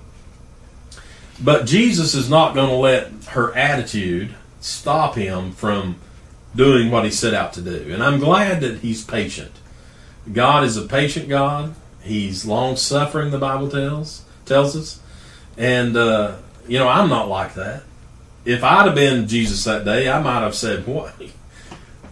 But 1.42 1.66
Jesus 1.66 2.14
is 2.14 2.30
not 2.30 2.54
going 2.54 2.70
to 2.70 2.76
let 2.76 3.12
her 3.30 3.54
attitude 3.56 4.36
stop 4.62 5.16
him 5.16 5.52
from 5.52 5.98
doing 6.56 6.92
what 6.92 7.04
he 7.04 7.12
set 7.12 7.34
out 7.34 7.54
to 7.54 7.62
do. 7.62 7.92
And 7.92 8.04
I'm 8.04 8.20
glad 8.20 8.62
that 8.62 8.80
he's 8.80 9.04
patient. 9.04 9.52
God 10.32 10.64
is 10.64 10.78
a 10.78 10.84
patient 10.84 11.28
God. 11.28 11.74
He's 12.02 12.46
long 12.46 12.76
suffering, 12.76 13.32
the 13.32 13.40
Bible 13.40 13.70
tells 13.70 14.24
tells 14.46 14.76
us. 14.76 15.00
And 15.58 15.96
uh, 15.96 16.36
you 16.68 16.80
know, 16.80 16.88
I'm 16.88 17.10
not 17.10 17.30
like 17.30 17.56
that. 17.56 17.84
If 18.46 18.64
I'd 18.64 18.86
have 18.86 18.96
been 18.96 19.28
Jesus 19.28 19.64
that 19.66 19.86
day, 19.86 20.10
I 20.10 20.22
might 20.22 20.42
have 20.42 20.56
said, 20.56 20.88
"What? 20.88 21.14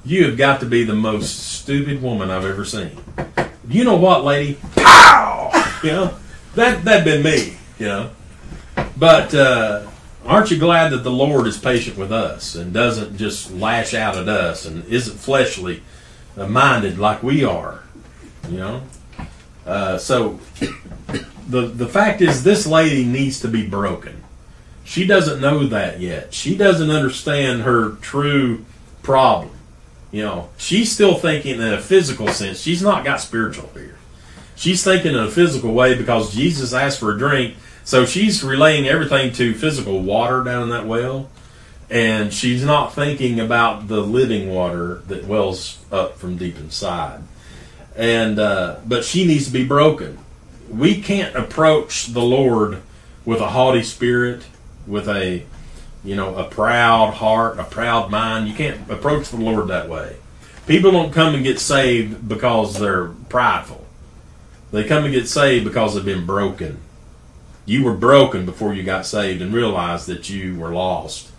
You 0.04 0.25
have 0.27 0.38
got 0.38 0.60
to 0.62 0.65
be 0.65 0.84
the 0.84 0.95
most 0.95 1.60
stupid 1.60 2.01
woman 2.01 2.30
I've 2.30 2.45
ever 2.45 2.65
seen." 2.65 2.97
You 3.67 3.84
know 3.84 3.97
what, 3.97 4.23
lady? 4.23 4.58
Pow! 4.75 5.51
You 5.84 5.91
know 5.91 6.17
that 6.56 6.84
that'd 6.86 7.06
been 7.06 7.23
me. 7.23 7.58
You 7.80 7.86
know. 7.88 8.10
But 8.97 9.34
uh, 9.34 9.88
aren't 10.25 10.51
you 10.51 10.60
glad 10.60 10.89
that 10.89 11.04
the 11.04 11.12
Lord 11.12 11.47
is 11.47 11.58
patient 11.58 11.97
with 11.97 12.12
us 12.12 12.56
and 12.56 12.73
doesn't 12.73 13.17
just 13.17 13.51
lash 13.51 13.93
out 13.93 14.15
at 14.15 14.30
us 14.30 14.65
and 14.65 14.86
isn't 14.86 15.17
fleshly 15.17 15.82
minded 16.36 16.99
like 16.99 17.23
we 17.23 17.43
are? 17.43 17.84
You 18.49 18.58
know. 18.58 18.82
Uh, 19.65 19.97
so 19.97 20.39
the 21.51 21.67
the 21.67 21.87
fact 21.87 22.21
is, 22.21 22.43
this 22.43 22.65
lady 22.65 23.05
needs 23.05 23.39
to 23.41 23.47
be 23.47 23.65
broken. 23.67 24.23
She 24.83 25.05
doesn't 25.05 25.39
know 25.39 25.65
that 25.67 25.99
yet. 25.99 26.33
She 26.33 26.57
doesn't 26.57 26.89
understand 26.89 27.61
her 27.61 27.91
true 28.01 28.65
problem. 29.03 29.51
You 30.11 30.23
know, 30.23 30.49
she's 30.57 30.91
still 30.91 31.15
thinking 31.15 31.55
in 31.55 31.73
a 31.73 31.81
physical 31.81 32.27
sense. 32.29 32.59
She's 32.59 32.81
not 32.81 33.05
got 33.05 33.21
spiritual 33.21 33.69
here. 33.73 33.97
She's 34.55 34.83
thinking 34.83 35.13
in 35.13 35.19
a 35.19 35.31
physical 35.31 35.73
way 35.73 35.95
because 35.95 36.33
Jesus 36.35 36.73
asked 36.73 36.99
for 36.99 37.15
a 37.15 37.17
drink. 37.17 37.55
So 37.83 38.05
she's 38.05 38.43
relaying 38.43 38.87
everything 38.87 39.31
to 39.33 39.53
physical 39.53 40.01
water 40.01 40.43
down 40.43 40.63
in 40.63 40.69
that 40.69 40.85
well. 40.85 41.29
And 41.89 42.33
she's 42.33 42.63
not 42.63 42.93
thinking 42.93 43.39
about 43.39 43.87
the 43.87 44.01
living 44.01 44.53
water 44.53 45.01
that 45.07 45.25
wells 45.25 45.83
up 45.91 46.17
from 46.17 46.37
deep 46.37 46.57
inside. 46.57 47.21
And, 47.95 48.39
uh, 48.39 48.77
but 48.85 49.03
she 49.03 49.25
needs 49.25 49.45
to 49.45 49.51
be 49.51 49.65
broken. 49.65 50.17
We 50.71 51.01
can't 51.01 51.36
approach 51.36 52.07
the 52.07 52.21
Lord 52.21 52.81
with 53.25 53.41
a 53.41 53.49
haughty 53.49 53.84
spirit, 53.84 54.43
with 54.88 55.07
a 55.07 55.43
you 56.03 56.15
know, 56.15 56.36
a 56.36 56.43
proud 56.43 57.13
heart, 57.15 57.60
a 57.60 57.63
proud 57.63 58.10
mind. 58.10 58.47
You 58.47 58.55
can't 58.55 58.89
approach 58.89 59.29
the 59.29 59.38
Lord 59.38 59.67
that 59.67 59.88
way. 59.88 60.17
People 60.67 60.91
don't 60.91 61.13
come 61.13 61.36
and 61.36 61.43
get 61.43 61.60
saved 61.60 62.27
because 62.27 62.79
they're 62.79 63.10
prideful. 63.29 63.86
They 64.71 64.84
come 64.84 65.03
and 65.03 65.13
get 65.13 65.27
saved 65.27 65.65
because 65.65 65.93
they've 65.95 66.05
been 66.05 66.25
broken. 66.25 66.79
You 67.65 67.84
were 67.84 67.93
broken 67.93 68.45
before 68.45 68.73
you 68.73 68.84
got 68.84 69.05
saved 69.05 69.41
and 69.41 69.53
realized 69.53 70.07
that 70.07 70.29
you 70.29 70.57
were 70.57 70.71
lost. 70.71 71.31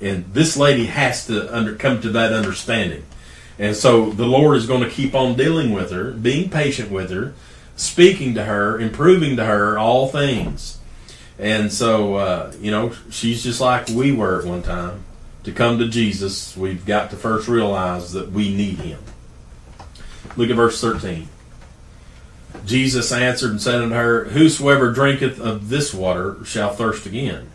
And 0.00 0.32
this 0.32 0.56
lady 0.56 0.86
has 0.86 1.26
to 1.26 1.54
under, 1.54 1.74
come 1.74 2.00
to 2.02 2.10
that 2.10 2.32
understanding. 2.32 3.04
And 3.58 3.74
so 3.74 4.10
the 4.10 4.26
Lord 4.26 4.56
is 4.56 4.66
going 4.66 4.84
to 4.84 4.90
keep 4.90 5.14
on 5.14 5.34
dealing 5.34 5.72
with 5.72 5.90
her, 5.90 6.12
being 6.12 6.50
patient 6.50 6.92
with 6.92 7.10
her, 7.10 7.34
speaking 7.78 8.34
to 8.34 8.44
her, 8.44 8.78
improving 8.78 9.36
to 9.36 9.44
her 9.44 9.78
all 9.78 10.08
things. 10.08 10.78
And 11.38 11.72
so, 11.72 12.16
uh, 12.16 12.52
you 12.60 12.70
know, 12.70 12.92
she's 13.10 13.42
just 13.42 13.60
like 13.60 13.88
we 13.88 14.12
were 14.12 14.40
at 14.40 14.46
one 14.46 14.62
time. 14.62 15.04
To 15.44 15.52
come 15.52 15.78
to 15.78 15.88
Jesus, 15.88 16.56
we've 16.56 16.84
got 16.84 17.10
to 17.10 17.16
first 17.16 17.48
realize 17.48 18.12
that 18.12 18.32
we 18.32 18.54
need 18.54 18.78
him. 18.80 18.98
Look 20.36 20.50
at 20.50 20.56
verse 20.56 20.80
13. 20.80 21.28
Jesus 22.66 23.12
answered 23.12 23.52
and 23.52 23.62
said 23.62 23.80
unto 23.80 23.94
her, 23.94 24.24
Whosoever 24.24 24.92
drinketh 24.92 25.40
of 25.40 25.68
this 25.68 25.94
water 25.94 26.44
shall 26.44 26.70
thirst 26.74 27.06
again. 27.06 27.50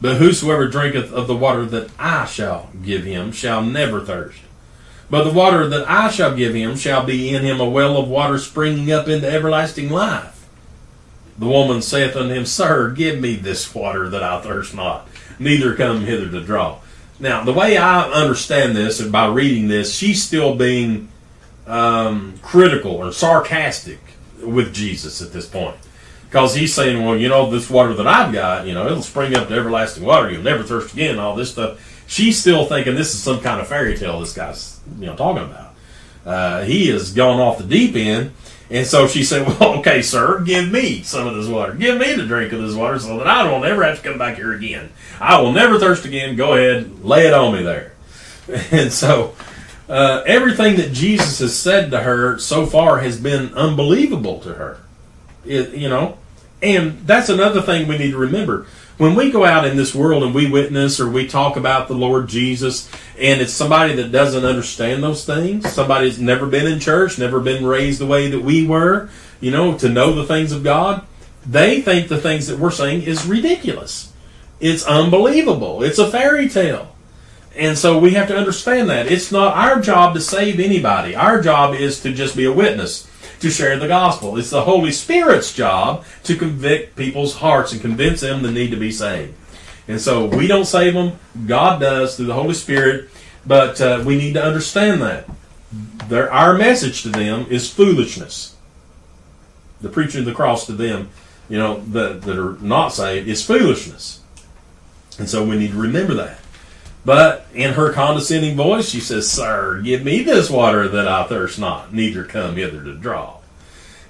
But 0.00 0.16
whosoever 0.16 0.66
drinketh 0.66 1.12
of 1.12 1.28
the 1.28 1.36
water 1.36 1.64
that 1.66 1.90
I 1.98 2.26
shall 2.26 2.70
give 2.82 3.04
him 3.04 3.32
shall 3.32 3.62
never 3.62 4.00
thirst. 4.00 4.40
But 5.10 5.24
the 5.24 5.32
water 5.32 5.68
that 5.68 5.90
I 5.90 6.08
shall 6.08 6.36
give 6.36 6.54
him 6.54 6.76
shall 6.76 7.04
be 7.04 7.34
in 7.34 7.42
him 7.42 7.60
a 7.60 7.68
well 7.68 7.96
of 7.96 8.08
water 8.08 8.38
springing 8.38 8.92
up 8.92 9.08
into 9.08 9.28
everlasting 9.28 9.90
life. 9.90 10.48
The 11.36 11.48
woman 11.48 11.82
saith 11.82 12.16
unto 12.16 12.32
him, 12.32 12.46
Sir, 12.46 12.90
give 12.92 13.18
me 13.18 13.34
this 13.34 13.74
water 13.74 14.08
that 14.08 14.22
I 14.22 14.40
thirst 14.40 14.74
not, 14.74 15.08
neither 15.38 15.74
come 15.74 16.02
hither 16.02 16.30
to 16.30 16.40
draw. 16.40 16.78
Now, 17.18 17.44
the 17.44 17.52
way 17.52 17.76
I 17.76 18.08
understand 18.10 18.76
this, 18.76 19.00
and 19.00 19.10
by 19.10 19.26
reading 19.26 19.68
this, 19.68 19.94
she's 19.94 20.22
still 20.22 20.54
being 20.54 21.08
um, 21.66 22.38
critical 22.42 22.92
or 22.92 23.12
sarcastic 23.12 24.00
with 24.42 24.72
Jesus 24.72 25.20
at 25.20 25.32
this 25.32 25.46
point. 25.46 25.76
Because 26.26 26.54
he's 26.54 26.72
saying, 26.72 27.04
well, 27.04 27.16
you 27.16 27.28
know, 27.28 27.50
this 27.50 27.68
water 27.68 27.92
that 27.94 28.06
I've 28.06 28.32
got, 28.32 28.66
you 28.66 28.72
know, 28.72 28.86
it'll 28.86 29.02
spring 29.02 29.36
up 29.36 29.48
to 29.48 29.54
everlasting 29.54 30.04
water. 30.04 30.30
You'll 30.30 30.42
never 30.42 30.62
thirst 30.62 30.94
again, 30.94 31.18
all 31.18 31.34
this 31.34 31.50
stuff. 31.50 32.04
She's 32.06 32.40
still 32.40 32.66
thinking 32.66 32.94
this 32.94 33.14
is 33.14 33.22
some 33.22 33.40
kind 33.40 33.60
of 33.60 33.68
fairy 33.68 33.96
tale 33.96 34.20
this 34.20 34.32
guy's, 34.32 34.79
you 34.98 35.06
know, 35.06 35.16
talking 35.16 35.44
about. 35.44 35.74
Uh, 36.24 36.62
he 36.64 36.88
has 36.88 37.12
gone 37.12 37.40
off 37.40 37.58
the 37.58 37.64
deep 37.64 37.96
end 37.96 38.32
and 38.70 38.86
so 38.86 39.08
she 39.08 39.24
said, 39.24 39.46
Well, 39.60 39.78
okay, 39.80 40.00
sir, 40.00 40.40
give 40.40 40.70
me 40.70 41.02
some 41.02 41.26
of 41.26 41.34
this 41.34 41.48
water. 41.48 41.74
Give 41.74 41.98
me 41.98 42.14
the 42.14 42.26
drink 42.26 42.52
of 42.52 42.62
this 42.62 42.74
water 42.74 42.98
so 42.98 43.18
that 43.18 43.26
I 43.26 43.50
will 43.50 43.60
never 43.60 43.82
have 43.82 44.00
to 44.00 44.08
come 44.08 44.18
back 44.18 44.36
here 44.36 44.52
again. 44.52 44.90
I 45.20 45.40
will 45.40 45.52
never 45.52 45.78
thirst 45.78 46.04
again. 46.04 46.36
Go 46.36 46.54
ahead, 46.54 47.04
lay 47.04 47.26
it 47.26 47.34
on 47.34 47.54
me 47.54 47.62
there. 47.62 47.92
And 48.72 48.92
so 48.92 49.36
uh, 49.88 50.24
everything 50.26 50.76
that 50.76 50.92
Jesus 50.92 51.38
has 51.38 51.56
said 51.56 51.92
to 51.92 52.00
her 52.00 52.36
so 52.38 52.66
far 52.66 52.98
has 52.98 53.20
been 53.20 53.54
unbelievable 53.54 54.40
to 54.40 54.54
her. 54.54 54.80
It, 55.44 55.74
you 55.74 55.88
know, 55.88 56.18
and 56.60 57.06
that's 57.06 57.28
another 57.28 57.62
thing 57.62 57.86
we 57.86 57.96
need 57.96 58.10
to 58.10 58.16
remember 58.16 58.66
when 59.00 59.14
we 59.14 59.30
go 59.30 59.46
out 59.46 59.66
in 59.66 59.78
this 59.78 59.94
world 59.94 60.22
and 60.22 60.34
we 60.34 60.50
witness 60.50 61.00
or 61.00 61.08
we 61.08 61.26
talk 61.26 61.56
about 61.56 61.88
the 61.88 61.94
Lord 61.94 62.28
Jesus, 62.28 62.86
and 63.18 63.40
it's 63.40 63.50
somebody 63.50 63.94
that 63.94 64.12
doesn't 64.12 64.44
understand 64.44 65.02
those 65.02 65.24
things, 65.24 65.72
somebody 65.72 66.06
that's 66.06 66.20
never 66.20 66.46
been 66.46 66.66
in 66.66 66.78
church, 66.78 67.18
never 67.18 67.40
been 67.40 67.64
raised 67.64 67.98
the 67.98 68.04
way 68.04 68.28
that 68.28 68.42
we 68.42 68.66
were, 68.66 69.08
you 69.40 69.50
know, 69.50 69.78
to 69.78 69.88
know 69.88 70.12
the 70.12 70.26
things 70.26 70.52
of 70.52 70.62
God, 70.62 71.02
they 71.46 71.80
think 71.80 72.08
the 72.08 72.20
things 72.20 72.46
that 72.48 72.58
we're 72.58 72.70
saying 72.70 73.00
is 73.04 73.24
ridiculous. 73.24 74.12
It's 74.60 74.84
unbelievable. 74.84 75.82
It's 75.82 75.98
a 75.98 76.10
fairy 76.10 76.50
tale. 76.50 76.94
And 77.56 77.78
so 77.78 77.98
we 77.98 78.10
have 78.10 78.28
to 78.28 78.36
understand 78.36 78.90
that. 78.90 79.10
It's 79.10 79.32
not 79.32 79.56
our 79.56 79.80
job 79.80 80.12
to 80.12 80.20
save 80.20 80.60
anybody. 80.60 81.16
Our 81.16 81.40
job 81.40 81.74
is 81.74 82.02
to 82.02 82.12
just 82.12 82.36
be 82.36 82.44
a 82.44 82.52
witness 82.52 83.09
to 83.40 83.50
share 83.50 83.78
the 83.78 83.88
gospel. 83.88 84.38
It's 84.38 84.50
the 84.50 84.62
Holy 84.62 84.92
Spirit's 84.92 85.52
job 85.52 86.04
to 86.24 86.36
convict 86.36 86.96
people's 86.96 87.36
hearts 87.36 87.72
and 87.72 87.80
convince 87.80 88.20
them 88.20 88.42
the 88.42 88.50
need 88.50 88.70
to 88.70 88.76
be 88.76 88.92
saved. 88.92 89.34
And 89.88 90.00
so 90.00 90.26
we 90.26 90.46
don't 90.46 90.66
save 90.66 90.94
them, 90.94 91.18
God 91.46 91.80
does 91.80 92.16
through 92.16 92.26
the 92.26 92.34
Holy 92.34 92.54
Spirit, 92.54 93.10
but 93.46 93.80
uh, 93.80 94.02
we 94.06 94.16
need 94.16 94.34
to 94.34 94.44
understand 94.44 95.02
that. 95.02 95.28
Their, 96.08 96.32
our 96.32 96.56
message 96.56 97.02
to 97.02 97.08
them 97.08 97.46
is 97.48 97.70
foolishness. 97.70 98.56
The 99.80 99.88
preaching 99.88 100.20
of 100.20 100.26
the 100.26 100.34
cross 100.34 100.66
to 100.66 100.72
them, 100.72 101.08
you 101.48 101.58
know, 101.58 101.80
that, 101.80 102.22
that 102.22 102.38
are 102.38 102.58
not 102.60 102.88
saved, 102.88 103.26
is 103.26 103.44
foolishness. 103.44 104.20
And 105.18 105.28
so 105.28 105.44
we 105.44 105.58
need 105.58 105.72
to 105.72 105.78
remember 105.78 106.14
that. 106.14 106.39
But 107.04 107.46
in 107.54 107.72
her 107.74 107.92
condescending 107.92 108.56
voice, 108.56 108.88
she 108.88 109.00
says, 109.00 109.30
Sir, 109.30 109.80
give 109.82 110.04
me 110.04 110.22
this 110.22 110.50
water 110.50 110.86
that 110.88 111.08
I 111.08 111.24
thirst 111.24 111.58
not, 111.58 111.94
neither 111.94 112.24
come 112.24 112.56
hither 112.56 112.84
to 112.84 112.94
draw. 112.94 113.38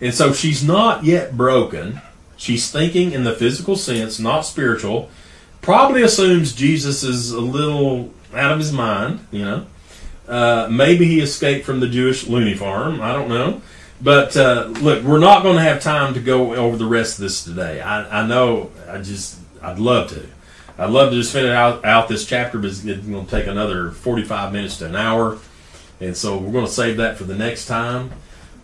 And 0.00 0.14
so 0.14 0.32
she's 0.32 0.64
not 0.64 1.04
yet 1.04 1.36
broken. 1.36 2.00
She's 2.36 2.70
thinking 2.70 3.12
in 3.12 3.24
the 3.24 3.34
physical 3.34 3.76
sense, 3.76 4.18
not 4.18 4.40
spiritual. 4.40 5.10
Probably 5.60 6.02
assumes 6.02 6.54
Jesus 6.54 7.02
is 7.02 7.32
a 7.32 7.40
little 7.40 8.12
out 8.34 8.52
of 8.52 8.58
his 8.58 8.72
mind, 8.72 9.26
you 9.30 9.44
know. 9.44 9.66
Uh, 10.26 10.68
maybe 10.70 11.06
he 11.06 11.20
escaped 11.20 11.66
from 11.66 11.80
the 11.80 11.88
Jewish 11.88 12.26
loony 12.26 12.54
farm. 12.54 13.00
I 13.00 13.12
don't 13.12 13.28
know. 13.28 13.60
But 14.00 14.36
uh, 14.36 14.66
look, 14.80 15.04
we're 15.04 15.18
not 15.18 15.42
going 15.42 15.56
to 15.56 15.62
have 15.62 15.82
time 15.82 16.14
to 16.14 16.20
go 16.20 16.54
over 16.54 16.76
the 16.76 16.86
rest 16.86 17.18
of 17.18 17.22
this 17.22 17.44
today. 17.44 17.80
I, 17.80 18.22
I 18.22 18.26
know. 18.26 18.70
I 18.88 18.98
just, 18.98 19.38
I'd 19.60 19.78
love 19.78 20.08
to. 20.10 20.26
I'd 20.80 20.88
love 20.88 21.10
to 21.10 21.16
just 21.16 21.34
finish 21.34 21.50
out, 21.50 21.84
out 21.84 22.08
this 22.08 22.24
chapter, 22.24 22.58
but 22.58 22.68
it's 22.68 22.80
going 22.80 23.26
to 23.26 23.30
take 23.30 23.46
another 23.46 23.90
45 23.90 24.50
minutes 24.50 24.78
to 24.78 24.86
an 24.86 24.96
hour. 24.96 25.38
And 26.00 26.16
so 26.16 26.38
we're 26.38 26.52
going 26.52 26.64
to 26.64 26.72
save 26.72 26.96
that 26.96 27.18
for 27.18 27.24
the 27.24 27.36
next 27.36 27.66
time. 27.66 28.10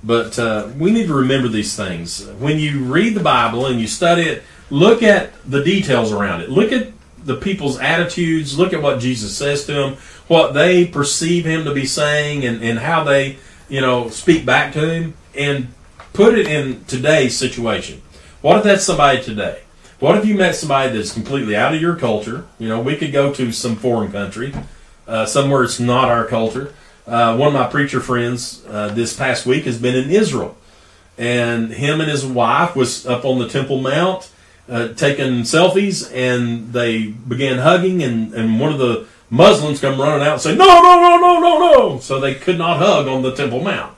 But 0.03 0.39
uh, 0.39 0.71
we 0.79 0.93
need 0.93 1.09
to 1.09 1.15
remember 1.15 1.49
these 1.49 1.77
things. 1.77 2.27
When 2.39 2.59
you 2.59 2.85
read 2.85 3.13
the 3.13 3.23
Bible 3.23 3.67
and 3.67 3.79
you 3.79 3.87
study 3.87 4.23
it, 4.23 4.45
look 4.71 5.03
at 5.03 5.33
the 5.45 5.63
details 5.63 6.11
around 6.11 6.41
it. 6.41 6.49
Look 6.49 6.73
at 6.73 6.93
the 7.23 7.37
people's 7.37 7.79
attitudes. 7.79 8.59
Look 8.59 8.73
at 8.73 8.81
what 8.81 8.99
Jesus 8.99 9.37
says 9.37 9.67
to 9.67 9.75
them, 9.75 9.97
what 10.27 10.55
they 10.55 10.87
perceive 10.87 11.45
him 11.45 11.67
to 11.67 11.75
be 11.75 11.85
saying, 11.85 12.47
and, 12.47 12.63
and 12.63 12.79
how 12.79 13.05
they, 13.05 13.37
you 13.69 13.83
know, 13.83 14.09
speak 14.09 14.47
back 14.47 14.73
to 14.73 14.91
him, 14.91 15.15
and 15.35 15.69
put 16.15 16.39
it 16.39 16.47
in 16.47 16.83
today's 16.87 17.37
situation. 17.37 18.01
What 18.41 18.57
if 18.57 18.65
that's 18.65 18.85
somebody 18.85 19.23
today? 19.23 19.61
What 19.99 20.19
if 20.19 20.27
you 20.27 20.35
met 20.35 20.55
somebody 20.55 20.95
that's 20.95 21.13
completely 21.13 21.57
out 21.57 21.75
of 21.75 21.81
your 21.81 21.97
culture? 21.97 22.45
You 22.59 22.69
know, 22.69 22.81
we 22.83 22.97
could 22.97 23.13
go 23.13 23.33
to 23.33 23.51
some 23.51 23.77
foreign 23.77 24.13
country, 24.13 24.53
uh, 25.09 25.25
somewhere 25.25 25.65
it's 25.65 25.81
not 25.81 26.11
our 26.11 26.27
culture. 26.27 26.75
Uh, 27.07 27.35
one 27.37 27.49
of 27.49 27.55
my 27.55 27.67
preacher 27.67 28.01
friends 28.01 28.63
uh, 28.69 28.89
this 28.89 29.17
past 29.17 29.47
week 29.47 29.65
has 29.65 29.81
been 29.81 29.95
in 29.95 30.11
Israel, 30.11 30.55
and 31.17 31.73
him 31.73 32.03
and 32.03 32.11
his 32.11 32.27
wife 32.27 32.77
was 32.77 33.07
up 33.07 33.25
on 33.25 33.39
the 33.39 33.49
Temple 33.49 33.81
Mount 33.81 34.29
uh, 34.69 34.89
taking 34.89 35.43
selfies, 35.43 36.13
and 36.13 36.75
they 36.75 37.07
began 37.07 37.59
hugging, 37.59 38.03
and, 38.03 38.35
and 38.35 38.61
one 38.61 38.73
of 38.73 38.79
the 38.79 39.07
Muslims 39.31 39.81
come 39.81 39.99
running 39.99 40.27
out 40.27 40.35
and 40.35 40.43
say, 40.43 40.55
"No, 40.55 40.67
no, 40.67 41.01
no, 41.01 41.17
no, 41.17 41.41
no, 41.41 41.59
no!" 41.59 41.99
So 42.01 42.21
they 42.21 42.35
could 42.35 42.59
not 42.59 42.79
hug 42.79 43.09
on 43.09 43.23
the 43.23 43.35
Temple 43.35 43.63
Mount, 43.63 43.97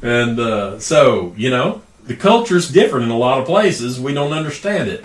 and 0.00 0.38
uh, 0.38 0.78
so 0.78 1.34
you 1.36 1.50
know 1.50 1.82
the 2.04 2.14
culture's 2.14 2.70
different 2.70 3.06
in 3.06 3.10
a 3.10 3.18
lot 3.18 3.40
of 3.40 3.46
places. 3.46 3.98
We 3.98 4.14
don't 4.14 4.32
understand 4.32 4.88
it. 4.88 5.04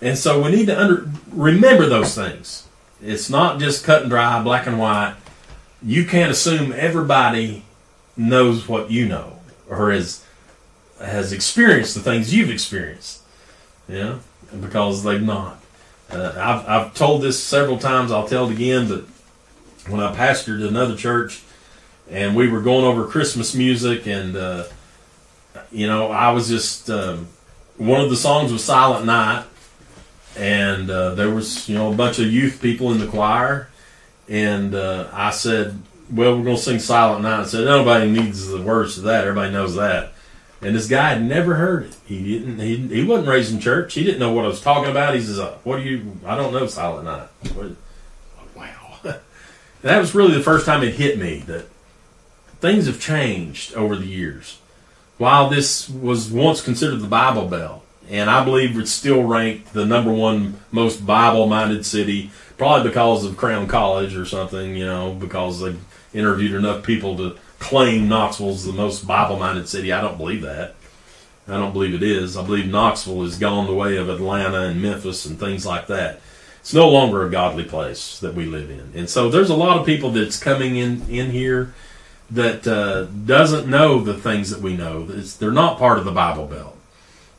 And 0.00 0.18
so 0.18 0.42
we 0.42 0.50
need 0.50 0.66
to 0.66 0.78
under, 0.78 1.10
remember 1.32 1.88
those 1.88 2.14
things. 2.14 2.66
It's 3.02 3.30
not 3.30 3.60
just 3.60 3.84
cut 3.84 4.02
and 4.02 4.10
dry, 4.10 4.42
black 4.42 4.66
and 4.66 4.78
white. 4.78 5.14
You 5.82 6.04
can't 6.04 6.30
assume 6.30 6.72
everybody 6.74 7.64
knows 8.16 8.66
what 8.68 8.90
you 8.90 9.06
know 9.06 9.38
or 9.68 9.92
has 9.92 10.24
has 11.00 11.32
experienced 11.32 11.94
the 11.94 12.00
things 12.00 12.34
you've 12.34 12.50
experienced. 12.50 13.20
Yeah, 13.88 14.18
because 14.60 15.04
they've 15.04 15.22
not. 15.22 15.62
Uh, 16.10 16.32
I've, 16.36 16.68
I've 16.68 16.94
told 16.94 17.22
this 17.22 17.42
several 17.42 17.78
times. 17.78 18.10
I'll 18.10 18.26
tell 18.26 18.48
it 18.48 18.52
again. 18.52 18.88
But 18.88 19.04
when 19.88 20.00
I 20.00 20.14
pastored 20.14 20.66
another 20.66 20.96
church, 20.96 21.42
and 22.10 22.34
we 22.34 22.48
were 22.48 22.60
going 22.60 22.84
over 22.84 23.06
Christmas 23.06 23.54
music, 23.54 24.06
and 24.06 24.36
uh, 24.36 24.64
you 25.70 25.86
know, 25.86 26.10
I 26.10 26.30
was 26.30 26.48
just 26.48 26.88
um, 26.90 27.28
one 27.76 28.00
of 28.00 28.10
the 28.10 28.16
songs 28.16 28.52
was 28.52 28.64
"Silent 28.64 29.04
Night," 29.04 29.44
and 30.36 30.90
uh, 30.90 31.14
there 31.14 31.30
was 31.30 31.68
you 31.68 31.74
know 31.74 31.92
a 31.92 31.94
bunch 31.94 32.18
of 32.18 32.26
youth 32.26 32.60
people 32.60 32.92
in 32.92 32.98
the 32.98 33.06
choir, 33.06 33.68
and 34.28 34.74
uh, 34.74 35.08
I 35.12 35.30
said, 35.30 35.80
"Well, 36.10 36.36
we're 36.36 36.44
going 36.44 36.56
to 36.56 36.62
sing 36.62 36.78
Silent 36.78 37.22
Night." 37.22 37.40
I 37.40 37.44
said, 37.44 37.64
"Nobody 37.64 38.10
needs 38.10 38.46
the 38.46 38.60
words 38.60 38.94
to 38.94 39.00
that. 39.02 39.24
Everybody 39.24 39.52
knows 39.52 39.74
that." 39.76 40.12
And 40.62 40.74
this 40.74 40.88
guy 40.88 41.10
had 41.10 41.22
never 41.22 41.54
heard 41.54 41.84
it. 41.86 41.96
He 42.06 42.38
didn't. 42.38 42.58
He, 42.58 42.76
he 42.76 43.04
wasn't 43.04 43.28
raised 43.28 43.52
in 43.52 43.60
church. 43.60 43.94
He 43.94 44.04
didn't 44.04 44.20
know 44.20 44.32
what 44.32 44.44
I 44.44 44.48
was 44.48 44.60
talking 44.60 44.90
about. 44.90 45.14
He 45.14 45.20
says, 45.20 45.38
"What 45.64 45.76
do 45.76 45.82
you? 45.82 46.18
I 46.24 46.36
don't 46.36 46.52
know 46.52 46.66
Silent 46.66 47.04
Night." 47.04 47.28
What, 47.54 47.72
wow. 48.56 48.98
that 49.82 49.98
was 49.98 50.14
really 50.14 50.34
the 50.34 50.42
first 50.42 50.66
time 50.66 50.82
it 50.82 50.94
hit 50.94 51.18
me 51.18 51.38
that 51.46 51.66
things 52.60 52.86
have 52.86 53.00
changed 53.00 53.74
over 53.74 53.96
the 53.96 54.06
years. 54.06 54.58
While 55.18 55.48
this 55.48 55.88
was 55.88 56.30
once 56.30 56.60
considered 56.60 57.00
the 57.00 57.06
Bible 57.06 57.46
Belt, 57.48 57.85
and 58.10 58.30
I 58.30 58.44
believe 58.44 58.78
it's 58.78 58.90
still 58.90 59.22
ranked 59.22 59.72
the 59.72 59.86
number 59.86 60.12
one 60.12 60.60
most 60.70 61.06
Bible-minded 61.06 61.84
city, 61.84 62.30
probably 62.56 62.88
because 62.88 63.24
of 63.24 63.36
Crown 63.36 63.66
College 63.66 64.16
or 64.16 64.24
something, 64.24 64.76
you 64.76 64.86
know, 64.86 65.12
because 65.12 65.60
they 65.60 65.74
interviewed 66.14 66.52
enough 66.52 66.82
people 66.82 67.16
to 67.16 67.36
claim 67.58 68.08
Knoxville's 68.08 68.64
the 68.64 68.72
most 68.72 69.06
Bible-minded 69.06 69.68
city. 69.68 69.92
I 69.92 70.00
don't 70.00 70.18
believe 70.18 70.42
that. 70.42 70.74
I 71.48 71.58
don't 71.58 71.72
believe 71.72 71.94
it 71.94 72.02
is. 72.02 72.36
I 72.36 72.44
believe 72.44 72.66
Knoxville 72.66 73.22
has 73.22 73.38
gone 73.38 73.66
the 73.66 73.74
way 73.74 73.96
of 73.96 74.08
Atlanta 74.08 74.62
and 74.62 74.82
Memphis 74.82 75.26
and 75.26 75.38
things 75.38 75.64
like 75.64 75.86
that. 75.86 76.20
It's 76.60 76.74
no 76.74 76.88
longer 76.88 77.24
a 77.24 77.30
godly 77.30 77.62
place 77.62 78.18
that 78.18 78.34
we 78.34 78.44
live 78.44 78.68
in, 78.70 78.90
and 78.96 79.08
so 79.08 79.30
there's 79.30 79.50
a 79.50 79.56
lot 79.56 79.78
of 79.78 79.86
people 79.86 80.10
that's 80.10 80.36
coming 80.36 80.74
in 80.74 81.08
in 81.08 81.30
here 81.30 81.72
that 82.28 82.66
uh, 82.66 83.04
doesn't 83.04 83.70
know 83.70 84.00
the 84.00 84.14
things 84.14 84.50
that 84.50 84.60
we 84.60 84.76
know. 84.76 85.06
It's, 85.08 85.36
they're 85.36 85.52
not 85.52 85.78
part 85.78 85.98
of 85.98 86.04
the 86.04 86.10
Bible 86.10 86.46
Belt, 86.46 86.75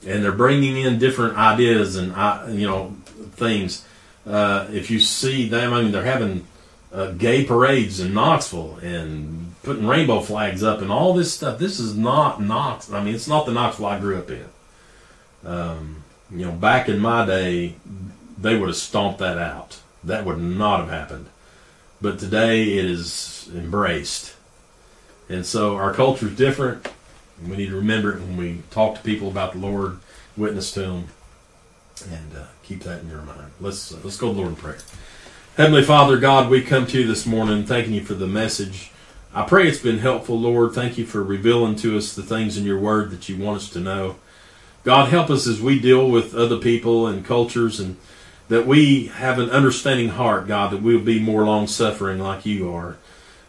and 0.08 0.24
they're 0.24 0.32
bringing 0.32 0.78
in 0.78 0.98
different 0.98 1.38
ideas 1.38 1.96
and 1.96 2.14
uh, 2.14 2.46
you 2.50 2.66
know 2.66 2.96
things. 3.34 3.86
Uh, 4.26 4.68
if 4.72 4.90
you 4.90 5.00
see 5.00 5.48
them, 5.48 5.74
I 5.74 5.82
mean, 5.82 5.92
they're 5.92 6.04
having 6.04 6.46
uh, 6.92 7.12
gay 7.12 7.46
parades 7.46 8.00
in 8.00 8.14
Knoxville 8.14 8.78
and 8.82 9.54
putting 9.64 9.88
rainbow 9.88 10.22
flags 10.22 10.64
up 10.64 10.82
and 10.82 10.92
all 10.92 11.14
this 11.14 11.34
stuff. 11.34 11.60
This 11.60 11.80
is 11.80 11.96
not 11.96 12.42
Knox. 12.42 12.92
I 12.92 13.04
mean, 13.04 13.16
it's 13.16 13.28
not 13.28 13.46
the 13.46 13.52
Knoxville 13.52 13.86
I 13.86 14.00
grew 14.00 14.18
up 14.18 14.30
in. 14.30 14.46
Um, 15.46 16.04
you 16.32 16.46
know, 16.46 16.52
back 16.52 16.90
in 16.90 17.00
my 17.00 17.26
day, 17.26 17.76
they 18.38 18.58
would 18.58 18.70
have 18.70 18.78
stomped 18.78 19.20
that 19.20 19.38
out. 19.38 19.80
That 20.04 20.26
would 20.26 20.40
not 20.40 20.82
have 20.82 20.90
happened. 20.90 21.28
But 22.02 22.20
today 22.20 22.78
it 22.78 22.86
is 22.86 23.50
embraced. 23.54 24.36
And 25.30 25.46
so 25.46 25.76
our 25.76 25.94
culture 25.94 26.28
is 26.28 26.36
different. 26.36 26.88
We 27.46 27.58
need 27.58 27.70
to 27.70 27.76
remember 27.76 28.14
it 28.14 28.22
when 28.22 28.38
we 28.38 28.64
talk 28.72 28.96
to 28.96 29.02
people 29.02 29.28
about 29.28 29.54
the 29.54 29.60
Lord, 29.60 30.00
witness 30.36 30.72
to 30.74 30.82
them, 30.82 31.08
and 32.10 32.36
uh, 32.36 32.46
keep 32.64 32.84
that 32.84 33.02
in 33.02 33.10
your 33.10 33.22
mind. 33.22 33.52
Let's 33.60 33.94
uh, 33.94 34.00
let's 34.04 34.18
go 34.18 34.30
to 34.30 34.34
the 34.34 34.40
Lord 34.40 34.54
in 34.54 34.56
prayer. 34.56 34.78
Heavenly 35.56 35.84
Father, 35.84 36.18
God, 36.18 36.50
we 36.50 36.62
come 36.62 36.86
to 36.88 37.00
you 37.00 37.08
this 37.08 37.26
morning 37.26 37.66
thanking 37.66 37.94
you 37.94 38.04
for 38.04 38.14
the 38.14 38.28
message. 38.28 38.92
I 39.34 39.44
pray 39.44 39.68
it's 39.68 39.80
been 39.80 40.00
helpful, 40.00 40.40
Lord. 40.40 40.74
Thank 40.74 40.98
you 40.98 41.06
for 41.06 41.24
revealing 41.24 41.76
to 41.78 41.98
us 41.98 42.14
the 42.14 42.24
things 42.24 42.58
in 42.58 42.64
your 42.64 42.80
word 42.80 43.12
that 43.12 43.28
you 43.30 43.38
want 43.38 43.58
us 43.58 43.70
to 43.72 43.80
know. 43.80 44.16
God, 44.84 45.10
help 45.10 45.30
us 45.30 45.48
as 45.48 45.62
we 45.62 45.80
deal 45.80 46.10
with 46.10 46.34
other 46.34 46.58
people 46.58 47.08
and 47.08 47.26
cultures 47.26 47.80
and 47.80 47.98
that 48.50 48.66
we 48.66 49.08
have 49.08 49.40
an 49.40 49.50
understanding 49.50 50.10
heart, 50.10 50.48
God, 50.48 50.72
that 50.72 50.82
we'll 50.82 51.00
be 51.00 51.20
more 51.20 51.46
long 51.46 51.68
suffering 51.68 52.20
like 52.20 52.46
you 52.46 52.72
are. 52.72 52.98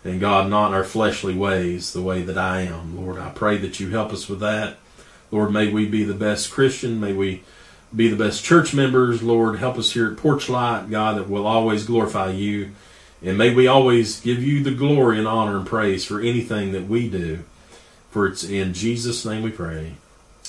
And 0.04 0.20
God, 0.20 0.48
not 0.48 0.72
our 0.72 0.84
fleshly 0.84 1.34
ways, 1.34 1.92
the 1.92 2.02
way 2.02 2.22
that 2.22 2.38
I 2.38 2.62
am. 2.62 2.96
Lord, 2.96 3.18
I 3.18 3.30
pray 3.30 3.56
that 3.58 3.80
you 3.80 3.90
help 3.90 4.12
us 4.12 4.28
with 4.28 4.40
that. 4.40 4.76
Lord, 5.30 5.52
may 5.52 5.68
we 5.68 5.86
be 5.86 6.04
the 6.04 6.14
best 6.14 6.50
Christian. 6.50 7.00
May 7.00 7.12
we 7.12 7.42
be 7.94 8.08
the 8.08 8.16
best 8.16 8.44
church 8.44 8.74
members. 8.74 9.22
Lord, 9.22 9.58
help 9.58 9.76
us 9.76 9.92
here 9.92 10.10
at 10.12 10.18
Porchlight, 10.18 10.90
God, 10.90 11.18
that 11.18 11.28
will 11.28 11.46
always 11.46 11.84
glorify 11.84 12.30
you. 12.30 12.72
And 13.22 13.36
may 13.36 13.52
we 13.52 13.66
always 13.66 14.20
give 14.20 14.42
you 14.42 14.62
the 14.62 14.70
glory 14.70 15.18
and 15.18 15.26
honor 15.26 15.56
and 15.56 15.66
praise 15.66 16.04
for 16.04 16.20
anything 16.20 16.72
that 16.72 16.86
we 16.86 17.08
do. 17.08 17.40
For 18.10 18.26
it's 18.26 18.44
in 18.44 18.74
Jesus' 18.74 19.24
name 19.24 19.42
we 19.42 19.50
pray. 19.50 19.94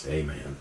Amen. 0.07 0.57